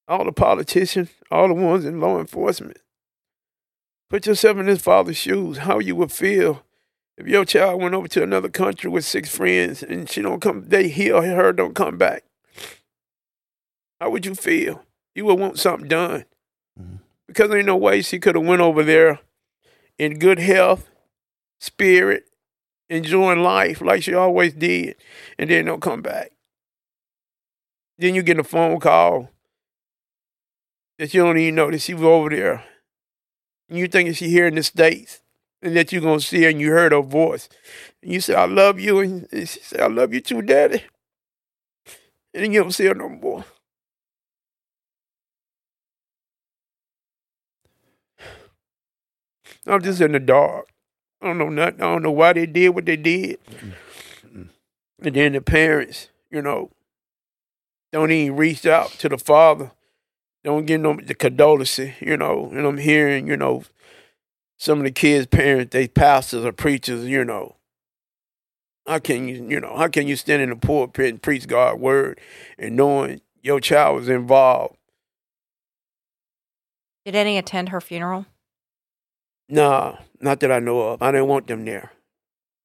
All 0.09 0.25
the 0.25 0.33
politicians, 0.33 1.11
all 1.31 1.49
the 1.49 1.55
ones 1.55 1.85
in 1.85 2.01
law 2.01 2.19
enforcement, 2.19 2.79
Put 4.15 4.27
yourself 4.27 4.59
in 4.59 4.69
his 4.69 4.81
father's 4.81 5.17
shoes, 5.17 5.59
how 5.59 5.81
you 5.81 5.97
would 5.97 6.13
feel 6.13 6.63
if 7.17 7.27
your 7.27 7.45
child 7.45 7.83
went 7.83 7.97
over 7.97 8.09
to 8.09 8.23
another 8.23 8.49
country 8.49 8.91
with 8.91 9.05
six 9.05 9.29
friends 9.35 9.83
and 9.83 10.09
she 10.09 10.23
don't 10.23 10.41
come, 10.41 10.69
they 10.69 10.89
he 10.89 11.11
or 11.11 11.25
her 11.25 11.53
don't 11.53 11.75
come 11.75 11.97
back. 11.97 12.23
How 14.01 14.11
would 14.11 14.27
you 14.27 14.35
feel? 14.35 14.85
You 15.15 15.25
would 15.25 15.39
want 15.39 15.59
something 15.59 15.89
done. 15.89 16.27
Because 17.35 17.49
there 17.49 17.59
ain't 17.59 17.67
no 17.67 17.77
way 17.77 18.01
she 18.01 18.21
could 18.21 18.37
have 18.37 18.47
went 18.47 18.63
over 18.63 18.85
there 18.85 19.19
in 19.99 20.21
good 20.21 20.39
health, 20.39 20.89
spirit, 21.59 22.27
enjoying 22.89 23.43
life 23.43 23.81
like 23.81 24.05
she 24.05 24.15
always 24.15 24.55
did, 24.55 24.95
and 25.37 25.51
then 25.51 25.65
don't 25.65 25.83
come 25.83 26.01
back. 26.01 26.31
Then 27.99 28.15
you 28.15 28.23
get 28.23 28.39
a 28.39 28.45
phone 28.45 28.79
call 28.79 29.31
that 30.97 31.13
you 31.13 31.25
don't 31.25 31.37
even 31.37 31.57
know 31.57 31.73
that 31.73 31.81
she 31.81 31.93
was 31.93 32.05
over 32.05 32.31
there 32.31 32.65
and 33.69 33.81
you 33.81 33.89
thinking 33.89 34.15
she 34.15 34.29
here 34.29 34.47
in 34.47 34.55
the 34.55 34.63
States 34.63 35.21
and 35.61 35.77
that 35.77 35.91
you're 35.91 36.03
gonna 36.03 36.21
see 36.21 36.43
her 36.45 36.51
and 36.51 36.61
you 36.61 36.71
heard 36.71 36.93
her 36.93 37.03
voice. 37.03 37.49
And 38.01 38.13
you 38.13 38.21
say, 38.21 38.37
I 38.37 38.45
love 38.45 38.79
you, 38.79 39.01
and 39.01 39.27
she 39.33 39.47
say, 39.47 39.81
I 39.81 39.89
love 39.89 40.15
you 40.15 40.21
too, 40.21 40.41
Daddy. 40.41 40.85
And 42.33 42.55
you 42.55 42.63
don't 42.63 42.71
see 42.71 42.87
her 42.87 42.95
no 42.95 43.09
more. 43.09 43.45
I'm 49.67 49.83
just 49.83 50.01
in 50.01 50.13
the 50.13 50.21
dark. 50.21 50.69
I 51.23 51.29
don't 51.29 51.39
know 51.39 51.49
nothing. 51.49 51.81
I 51.81 51.93
don't 51.93 52.03
know 52.03 52.11
why 52.11 52.33
they 52.33 52.47
did 52.47 52.71
what 52.71 52.87
they 52.87 52.97
did. 52.97 53.39
And 54.33 55.15
then 55.15 55.33
the 55.33 55.41
parents, 55.41 56.09
you 56.31 56.43
know, 56.43 56.71
don't 57.93 58.11
even 58.11 58.37
reach 58.37 58.67
out 58.67 58.91
to 58.99 59.09
the 59.09 59.19
father 59.19 59.73
don't 60.45 60.67
get 60.67 60.79
no 60.79 60.95
the 60.95 61.15
condolences, 61.15 61.93
you 62.01 62.17
know. 62.17 62.51
And 62.53 62.67
I'm 62.67 62.79
hearing, 62.79 63.27
you 63.27 63.37
know, 63.37 63.65
some 64.59 64.79
of 64.79 64.85
the 64.85 64.93
kids' 64.93 65.27
parents, 65.27 65.73
they 65.73 65.89
pastors 65.89 66.45
or 66.45 66.53
preachers, 66.53 67.07
you 67.07 67.25
know. 67.25 67.57
How 68.87 68.99
can 68.99 69.27
you, 69.27 69.47
you 69.49 69.61
know, 69.61 69.75
how 69.77 69.89
can 69.89 70.07
you 70.07 70.15
stand 70.15 70.43
in 70.43 70.51
the 70.51 70.57
pulpit 70.57 71.09
and 71.09 71.23
preach 71.23 71.49
God's 71.49 71.81
word 71.81 72.21
and 72.59 72.77
knowing 72.77 73.23
your 73.43 73.59
child 73.59 73.97
was 73.97 74.09
involved? 74.11 74.77
Did 77.07 77.17
any 77.17 77.39
attend 77.39 77.71
her 77.71 77.81
funeral? 77.81 78.27
Nah, 79.49 79.97
not 80.21 80.41
that 80.41 80.51
I 80.53 80.59
know 80.59 80.81
of. 80.81 81.03
I 81.03 81.11
didn't 81.13 81.29
want 81.29 81.47
them 81.47 81.65
there. 81.65 81.93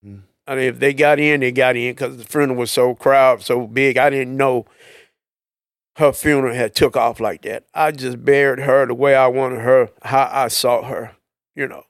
Hmm. 0.04 0.20
I 0.48 0.56
mean, 0.56 0.64
if 0.66 0.80
they 0.80 0.94
got 0.94 1.20
in, 1.20 1.42
they 1.42 1.52
got 1.52 1.76
in 1.76 1.92
because 1.94 2.18
the 2.18 2.24
funeral 2.24 2.58
was 2.58 2.72
so 2.72 2.96
crowded, 2.96 3.46
so 3.46 3.68
big. 3.68 3.98
I 3.98 4.10
didn't 4.10 4.36
know 4.38 4.66
her 5.98 6.14
funeral 6.14 6.56
had 6.56 6.74
took 6.74 6.96
off 6.96 7.20
like 7.20 7.42
that. 7.44 7.66
I 7.74 7.92
just 7.92 8.24
buried 8.24 8.60
her 8.60 8.86
the 8.86 8.94
way 8.94 9.16
I 9.16 9.28
wanted 9.28 9.60
her, 9.60 9.90
how 10.02 10.30
I 10.32 10.48
saw 10.48 10.84
her, 10.84 11.12
you 11.56 11.68
know. 11.68 11.84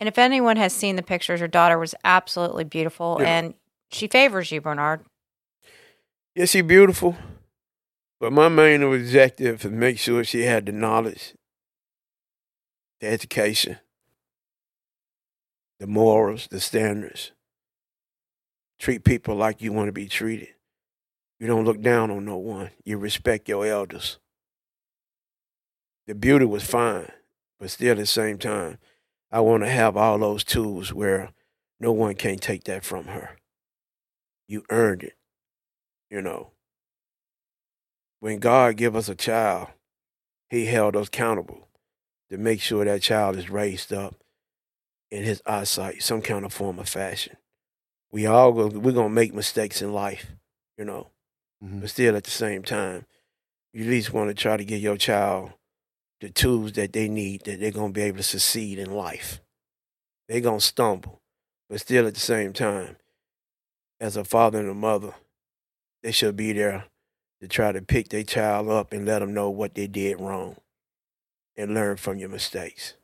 And 0.00 0.06
if 0.08 0.16
anyone 0.16 0.56
has 0.56 0.72
seen 0.72 0.94
the 0.94 1.02
pictures, 1.02 1.40
her 1.40 1.48
daughter 1.48 1.76
was 1.78 1.94
absolutely 2.04 2.62
beautiful, 2.64 3.18
Yeah. 3.20 3.26
and 3.38 3.54
she 3.90 4.06
favors 4.06 4.52
you, 4.52 4.60
Bernard. 4.60 5.00
Yeah, 6.36 6.44
she 6.44 6.60
beautiful, 6.60 7.16
but 8.20 8.32
my 8.32 8.48
main 8.48 8.84
objective 8.84 9.56
is 9.56 9.62
to 9.62 9.70
make 9.70 9.98
sure 9.98 10.22
she 10.22 10.42
had 10.42 10.66
the 10.66 10.72
knowledge, 10.72 11.34
the 13.00 13.08
education, 13.08 13.78
the 15.78 15.86
morals, 15.86 16.48
the 16.50 16.60
standards. 16.60 17.32
Treat 18.78 19.04
people 19.04 19.34
like 19.34 19.62
you 19.62 19.72
want 19.72 19.88
to 19.88 19.92
be 19.92 20.06
treated. 20.06 20.48
You 21.40 21.46
don't 21.46 21.64
look 21.64 21.80
down 21.80 22.10
on 22.10 22.24
no 22.24 22.36
one. 22.36 22.70
You 22.84 22.98
respect 22.98 23.48
your 23.48 23.66
elders. 23.66 24.18
The 26.06 26.14
beauty 26.14 26.44
was 26.44 26.64
fine, 26.64 27.10
but 27.60 27.70
still 27.70 27.92
at 27.92 27.98
the 27.98 28.06
same 28.06 28.38
time, 28.38 28.78
I 29.30 29.40
want 29.40 29.62
to 29.62 29.68
have 29.68 29.96
all 29.96 30.18
those 30.18 30.42
tools 30.42 30.92
where 30.92 31.30
no 31.78 31.92
one 31.92 32.14
can 32.14 32.38
take 32.38 32.64
that 32.64 32.84
from 32.84 33.06
her. 33.06 33.36
You 34.48 34.64
earned 34.70 35.02
it, 35.02 35.16
you 36.10 36.22
know. 36.22 36.52
When 38.20 38.38
God 38.38 38.76
give 38.76 38.96
us 38.96 39.08
a 39.08 39.14
child, 39.14 39.68
he 40.48 40.64
held 40.64 40.96
us 40.96 41.08
accountable 41.08 41.68
to 42.30 42.38
make 42.38 42.60
sure 42.60 42.84
that 42.84 43.02
child 43.02 43.36
is 43.36 43.50
raised 43.50 43.92
up 43.92 44.16
in 45.10 45.24
his 45.24 45.42
eyesight, 45.46 46.02
some 46.02 46.22
kind 46.22 46.44
of 46.44 46.52
form 46.52 46.78
of 46.78 46.88
fashion. 46.88 47.36
We 48.10 48.26
all 48.26 48.52
go, 48.52 48.66
we're 48.68 48.92
gonna 48.92 49.08
make 49.08 49.34
mistakes 49.34 49.82
in 49.82 49.92
life, 49.92 50.32
you 50.76 50.84
know 50.84 51.10
Mhm. 51.62 51.80
but 51.80 51.90
still 51.90 52.16
at 52.16 52.24
the 52.24 52.30
same 52.30 52.62
time, 52.62 53.06
you 53.72 53.84
at 53.84 53.90
least 53.90 54.12
want 54.12 54.28
to 54.28 54.34
try 54.34 54.56
to 54.56 54.64
give 54.64 54.80
your 54.80 54.96
child 54.96 55.52
the 56.20 56.30
tools 56.30 56.72
that 56.72 56.92
they 56.92 57.08
need 57.08 57.44
that 57.44 57.60
they're 57.60 57.70
to 57.72 57.88
be 57.92 58.02
able 58.02 58.18
to 58.18 58.22
succeed 58.22 58.78
in 58.78 58.90
life. 58.90 59.40
They're 60.28 60.40
to 60.40 60.60
stumble, 60.60 61.22
but 61.68 61.80
still 61.80 62.06
at 62.06 62.14
the 62.14 62.20
same 62.20 62.52
time, 62.52 62.96
as 64.00 64.16
a 64.16 64.24
father 64.24 64.60
and 64.60 64.68
a 64.68 64.74
mother, 64.74 65.14
they 66.02 66.12
should 66.12 66.36
be 66.36 66.52
there 66.52 66.86
to 67.40 67.48
try 67.48 67.72
to 67.72 67.82
pick 67.82 68.08
their 68.08 68.24
child 68.24 68.68
up 68.68 68.92
and 68.92 69.06
let 69.06 69.20
them 69.20 69.34
know 69.34 69.50
what 69.50 69.74
they 69.74 69.86
did 69.86 70.20
wrong 70.20 70.56
and 71.56 71.74
learn 71.74 71.96
from 71.96 72.18
your 72.18 72.28
mistakes. 72.28 72.94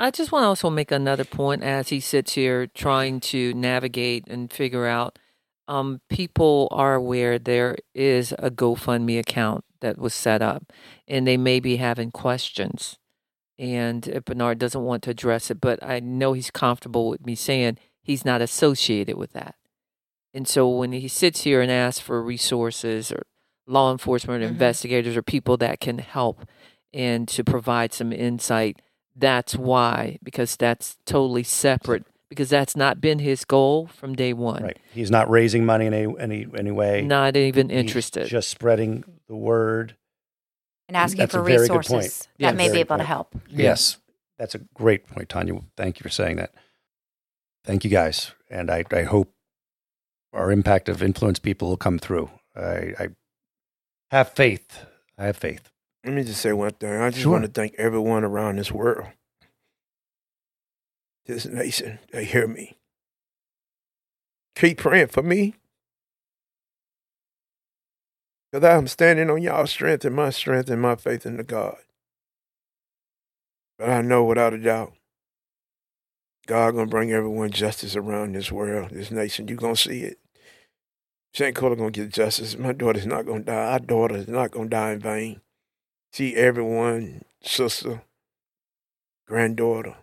I 0.00 0.12
just 0.12 0.30
want 0.30 0.44
to 0.44 0.46
also 0.46 0.70
make 0.70 0.92
another 0.92 1.24
point 1.24 1.64
as 1.64 1.88
he 1.88 1.98
sits 1.98 2.34
here 2.34 2.68
trying 2.68 3.18
to 3.20 3.52
navigate 3.54 4.28
and 4.28 4.50
figure 4.50 4.86
out. 4.86 5.18
Um, 5.66 6.00
people 6.08 6.68
are 6.70 6.94
aware 6.94 7.38
there 7.38 7.76
is 7.94 8.32
a 8.38 8.50
GoFundMe 8.50 9.18
account 9.18 9.64
that 9.80 9.98
was 9.98 10.14
set 10.14 10.40
up, 10.40 10.72
and 11.06 11.26
they 11.26 11.36
may 11.36 11.60
be 11.60 11.76
having 11.76 12.10
questions. 12.10 12.96
And 13.58 14.08
uh, 14.08 14.20
Bernard 14.20 14.58
doesn't 14.58 14.84
want 14.84 15.02
to 15.02 15.10
address 15.10 15.50
it, 15.50 15.60
but 15.60 15.82
I 15.82 15.98
know 16.00 16.32
he's 16.32 16.50
comfortable 16.50 17.10
with 17.10 17.26
me 17.26 17.34
saying 17.34 17.76
he's 18.00 18.24
not 18.24 18.40
associated 18.40 19.16
with 19.16 19.32
that. 19.32 19.56
And 20.32 20.46
so 20.46 20.68
when 20.68 20.92
he 20.92 21.08
sits 21.08 21.42
here 21.42 21.60
and 21.60 21.70
asks 21.72 22.00
for 22.00 22.22
resources 22.22 23.10
or 23.10 23.24
law 23.66 23.90
enforcement 23.90 24.44
Mhm. 24.44 24.48
investigators 24.50 25.16
or 25.16 25.22
people 25.22 25.56
that 25.58 25.80
can 25.80 25.98
help 25.98 26.46
and 26.94 27.26
to 27.28 27.42
provide 27.42 27.92
some 27.92 28.12
insight, 28.12 28.80
that's 29.18 29.56
why, 29.56 30.18
because 30.22 30.56
that's 30.56 30.96
totally 31.06 31.42
separate, 31.42 32.04
because 32.28 32.48
that's 32.50 32.76
not 32.76 33.00
been 33.00 33.18
his 33.18 33.44
goal 33.44 33.86
from 33.88 34.14
day 34.14 34.32
one. 34.32 34.62
Right. 34.62 34.78
He's 34.92 35.10
not 35.10 35.28
raising 35.30 35.64
money 35.66 35.86
in 35.86 35.94
any 35.94 36.14
any, 36.18 36.46
any 36.56 36.70
way. 36.70 37.02
Not 37.02 37.36
even 37.36 37.68
He's 37.70 37.78
interested. 37.80 38.26
just 38.28 38.48
spreading 38.48 39.04
the 39.28 39.36
word. 39.36 39.96
And 40.88 40.96
asking 40.96 41.18
That's 41.18 41.32
for 41.32 41.40
a 41.40 41.44
very 41.44 41.68
good 41.68 41.76
resources 41.76 41.90
point. 41.90 42.28
that 42.38 42.44
Yes. 42.44 42.54
may 42.56 42.64
be 42.64 42.68
Very 42.68 42.80
able 42.80 42.96
to 42.96 43.04
help. 43.04 43.34
Yes. 43.50 43.98
That's 44.38 44.54
a 44.54 44.58
great 44.72 45.06
point, 45.06 45.28
Tanya. 45.28 45.60
Thank 45.76 45.98
you 45.98 46.02
for 46.02 46.08
saying 46.08 46.36
that. 46.36 46.54
Thank 47.64 47.84
you 47.84 47.90
guys. 47.90 48.32
And 48.50 48.70
I, 48.70 48.84
I 48.90 49.02
hope 49.02 49.34
our 50.32 50.50
impact 50.50 50.88
of 50.88 51.02
influence 51.02 51.38
people 51.38 51.68
will 51.68 51.76
come 51.76 51.98
through. 51.98 52.30
I, 52.56 52.94
I 52.98 53.08
have 54.10 54.30
faith. 54.30 54.86
I 55.18 55.26
have 55.26 55.36
faith. 55.36 55.70
Let 56.08 56.14
me 56.14 56.24
just 56.24 56.40
say 56.40 56.54
one 56.54 56.70
thing. 56.70 56.90
I 56.90 57.10
just 57.10 57.24
Sure. 57.24 57.32
want 57.32 57.44
to 57.44 57.50
thank 57.50 57.74
everyone 57.74 58.24
around 58.24 58.56
this 58.56 58.72
world, 58.72 59.08
this 61.26 61.44
nation, 61.44 61.98
They 62.12 62.24
hear 62.24 62.46
me. 62.48 62.78
Keep 64.54 64.78
praying 64.78 65.08
for 65.08 65.22
me. 65.22 65.54
Because 68.50 68.64
I'm 68.66 68.86
standing 68.86 69.28
on 69.28 69.42
y'all 69.42 69.66
strength 69.66 70.06
and 70.06 70.16
my 70.16 70.30
strength 70.30 70.70
and 70.70 70.80
my 70.80 70.96
faith 70.96 71.26
in 71.26 71.36
the 71.36 71.44
God. 71.44 71.76
But 73.78 73.90
I 73.90 74.00
know 74.00 74.24
without 74.24 74.54
a 74.54 74.58
doubt, 74.58 74.94
God 76.46 76.70
gonna 76.70 76.86
bring 76.86 77.12
everyone 77.12 77.50
justice 77.50 77.96
around 77.96 78.34
this 78.34 78.50
world, 78.50 78.92
this 78.92 79.10
nation. 79.10 79.46
You 79.46 79.56
gonna 79.56 79.76
see 79.76 80.04
it. 80.04 80.18
Shanquella 81.36 81.76
gonna 81.76 81.90
get 81.90 82.08
justice. 82.08 82.56
My 82.56 82.72
daughter's 82.72 83.04
not 83.04 83.26
gonna 83.26 83.40
die. 83.44 83.72
Our 83.72 83.78
daughter 83.80 84.16
is 84.16 84.28
not 84.28 84.52
gonna 84.52 84.70
die 84.70 84.92
in 84.92 85.00
vain. 85.00 85.42
See 86.12 86.34
everyone, 86.34 87.22
sister, 87.42 88.02
granddaughter, 89.26 89.96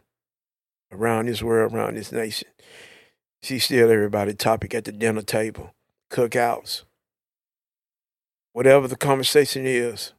around 0.91 1.27
this 1.27 1.41
world, 1.41 1.73
around 1.73 1.97
this 1.97 2.11
nation. 2.11 2.47
See 3.41 3.59
still 3.59 3.91
everybody 3.91 4.33
topic 4.33 4.73
at 4.73 4.85
the 4.85 4.91
dinner 4.91 5.21
table, 5.21 5.73
cookouts, 6.11 6.83
whatever 8.53 8.87
the 8.87 8.95
conversation 8.95 9.65
is. 9.65 10.13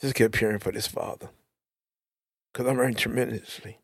Just 0.00 0.14
keep 0.14 0.32
praying 0.32 0.58
for 0.58 0.72
this 0.72 0.86
father. 0.86 1.30
Because 2.52 2.68
I'm 2.68 2.76
hurting 2.76 2.96
tremendously. 2.96 3.78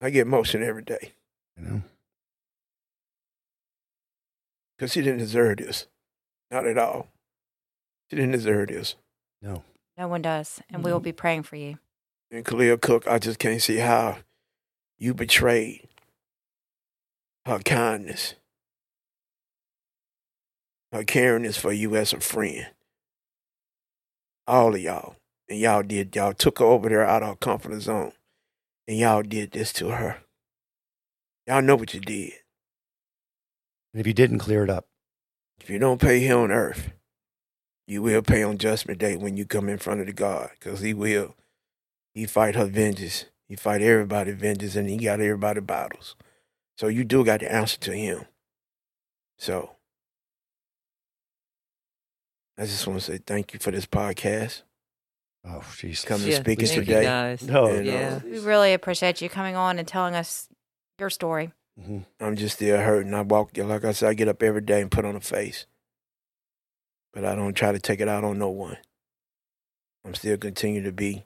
I 0.00 0.10
get 0.10 0.26
motion 0.26 0.62
every 0.62 0.82
day. 0.82 1.12
You 1.56 1.64
know, 1.64 1.82
Because 4.76 4.94
he 4.94 5.02
didn't 5.02 5.18
deserve 5.18 5.58
this. 5.58 5.86
Not 6.54 6.68
at 6.68 6.78
all. 6.78 7.08
He 8.08 8.14
didn't 8.14 8.30
deserve 8.30 8.68
this. 8.68 8.94
no. 9.42 9.64
No 9.98 10.06
one 10.06 10.22
does. 10.22 10.60
And 10.70 10.84
we 10.84 10.92
will 10.92 11.00
be 11.00 11.10
praying 11.10 11.42
for 11.42 11.56
you. 11.56 11.78
And 12.30 12.44
Khalil 12.44 12.76
Cooke, 12.76 13.08
I 13.08 13.18
just 13.18 13.40
can't 13.40 13.60
see 13.60 13.78
how 13.78 14.18
you 14.96 15.14
betrayed 15.14 15.88
her 17.44 17.58
kindness, 17.58 18.34
her 20.92 21.02
caringness 21.02 21.58
for 21.58 21.72
you 21.72 21.96
as 21.96 22.12
a 22.12 22.20
friend. 22.20 22.68
All 24.46 24.76
of 24.76 24.80
y'all. 24.80 25.16
And 25.48 25.58
y'all 25.58 25.82
did, 25.82 26.14
y'all 26.14 26.34
took 26.34 26.60
her 26.60 26.64
over 26.64 26.88
there 26.88 27.04
out 27.04 27.24
of 27.24 27.30
her 27.30 27.36
comfort 27.36 27.80
zone. 27.80 28.12
And 28.86 28.96
y'all 28.98 29.22
did 29.22 29.50
this 29.50 29.72
to 29.74 29.88
her. 29.88 30.18
Y'all 31.48 31.62
know 31.62 31.74
what 31.74 31.94
you 31.94 32.00
did. 32.00 32.32
And 33.92 34.00
if 34.00 34.06
you 34.06 34.14
didn't 34.14 34.38
clear 34.38 34.62
it 34.62 34.70
up, 34.70 34.86
If 35.64 35.70
you 35.70 35.78
don't 35.78 35.98
pay 35.98 36.20
here 36.20 36.36
on 36.36 36.50
earth, 36.50 36.90
you 37.86 38.02
will 38.02 38.20
pay 38.20 38.42
on 38.42 38.58
judgment 38.58 38.98
day 38.98 39.16
when 39.16 39.38
you 39.38 39.46
come 39.46 39.70
in 39.70 39.78
front 39.78 40.00
of 40.00 40.06
the 40.06 40.12
God, 40.12 40.50
because 40.60 40.80
he 40.80 40.92
will. 40.92 41.36
He 42.12 42.26
fight 42.26 42.54
her 42.54 42.66
vengeance. 42.66 43.24
He 43.48 43.56
fight 43.56 43.80
everybody 43.80 44.32
vengeance, 44.32 44.76
and 44.76 44.90
he 44.90 44.98
got 44.98 45.20
everybody 45.20 45.60
battles. 45.60 46.16
So 46.76 46.88
you 46.88 47.02
do 47.02 47.24
got 47.24 47.40
to 47.40 47.50
answer 47.50 47.78
to 47.78 47.94
him. 47.94 48.26
So 49.38 49.70
I 52.58 52.66
just 52.66 52.86
want 52.86 53.00
to 53.00 53.12
say 53.12 53.18
thank 53.26 53.54
you 53.54 53.58
for 53.58 53.70
this 53.70 53.86
podcast. 53.86 54.64
oh, 55.46 55.60
jeez. 55.60 56.04
Coming 56.04 56.28
Yeah, 56.28 56.40
speaking 56.40 56.66
thank 56.66 56.80
you, 56.80 56.94
today. 56.94 57.38
No, 57.40 57.64
And, 57.68 57.88
uh, 57.88 58.20
We 58.22 58.38
really 58.40 58.74
appreciate 58.74 59.22
you 59.22 59.30
coming 59.30 59.56
on 59.56 59.78
and 59.78 59.88
telling 59.88 60.14
us 60.14 60.46
your 60.98 61.08
story. 61.08 61.52
Hmm 61.82 62.00
I'm 62.20 62.36
just 62.36 62.56
still 62.56 62.78
hurting. 62.78 63.14
I 63.14 63.22
walk, 63.22 63.56
like 63.56 63.84
I 63.84 63.92
said, 63.92 64.08
I 64.10 64.14
get 64.14 64.28
up 64.28 64.42
every 64.42 64.60
day 64.60 64.80
and 64.80 64.90
put 64.90 65.04
on 65.04 65.16
a 65.16 65.20
face. 65.20 65.66
But 67.12 67.24
I 67.24 67.34
don't 67.34 67.54
try 67.54 67.72
to 67.72 67.78
take 67.78 68.00
it 68.00 68.08
out 68.08 68.24
on 68.24 68.38
no 68.38 68.50
one. 68.50 68.78
I'm 70.04 70.14
still 70.14 70.36
continue 70.36 70.82
to 70.82 70.92
be 70.92 71.24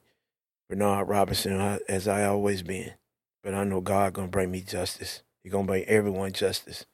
Bernard 0.68 1.09
Robinson 1.09 1.80
as 1.88 2.07
I 2.07 2.24
always 2.24 2.62
been. 2.62 2.92
But 3.42 3.55
I 3.55 3.64
know 3.64 3.80
God 3.80 4.12
gonna 4.12 4.28
bring 4.28 4.51
me 4.51 4.61
justice. 4.61 5.22
He 5.42 5.51
gonna 5.51 5.66
bring 5.66 5.84
everyone 5.84 6.32
justice. 6.32 6.86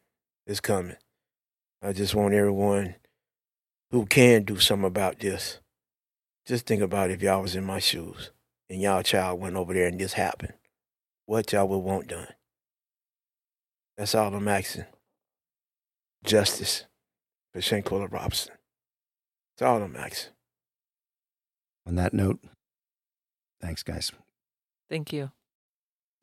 It's 0.47 0.61
coming. 0.61 0.97
I 1.83 1.93
just 1.93 2.15
want 2.15 2.35
everyone 2.35 2.95
who 3.91 4.07
can 4.07 4.45
do 4.45 4.59
something 4.59 4.87
about 4.87 5.19
this. 5.19 5.61
Just 6.47 6.67
think 6.67 6.83
about 6.83 7.11
if 7.11 7.23
y'all 7.23 7.43
was 7.43 7.57
in 7.57 7.65
my 7.65 7.79
shoes 7.79 8.31
and 8.69 8.81
y'all 8.81 9.03
child 9.03 9.41
went 9.41 9.57
over 9.57 9.75
there 9.75 9.87
and 9.87 9.99
this 9.99 10.15
happened. 10.15 10.55
What 11.27 11.53
y'all 11.53 11.69
would 11.69 11.79
want 11.79 12.09
done. 12.09 12.29
That's 13.97 14.15
all 14.15 14.35
I'm 14.35 14.49
asking. 14.49 14.87
Justice 16.25 16.87
for 17.53 17.61
Shanquella 17.61 18.11
Robinson. 18.11 18.55
That's 19.57 19.69
all 19.69 19.83
I'm 19.83 19.97
asking. 19.97 20.33
On 21.87 21.95
that 21.97 22.15
note, 22.15 22.41
thanks, 23.61 23.83
guys. 23.83 24.11
Thank 24.89 25.13
you. 25.13 25.31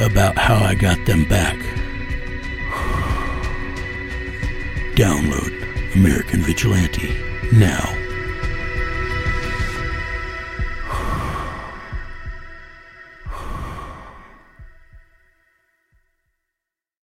about 0.00 0.36
how 0.38 0.56
I 0.56 0.74
got 0.74 1.04
them 1.06 1.24
back? 1.24 1.56
Download 4.94 5.94
American 5.94 6.40
Vigilante 6.40 7.16
now. 7.52 8.07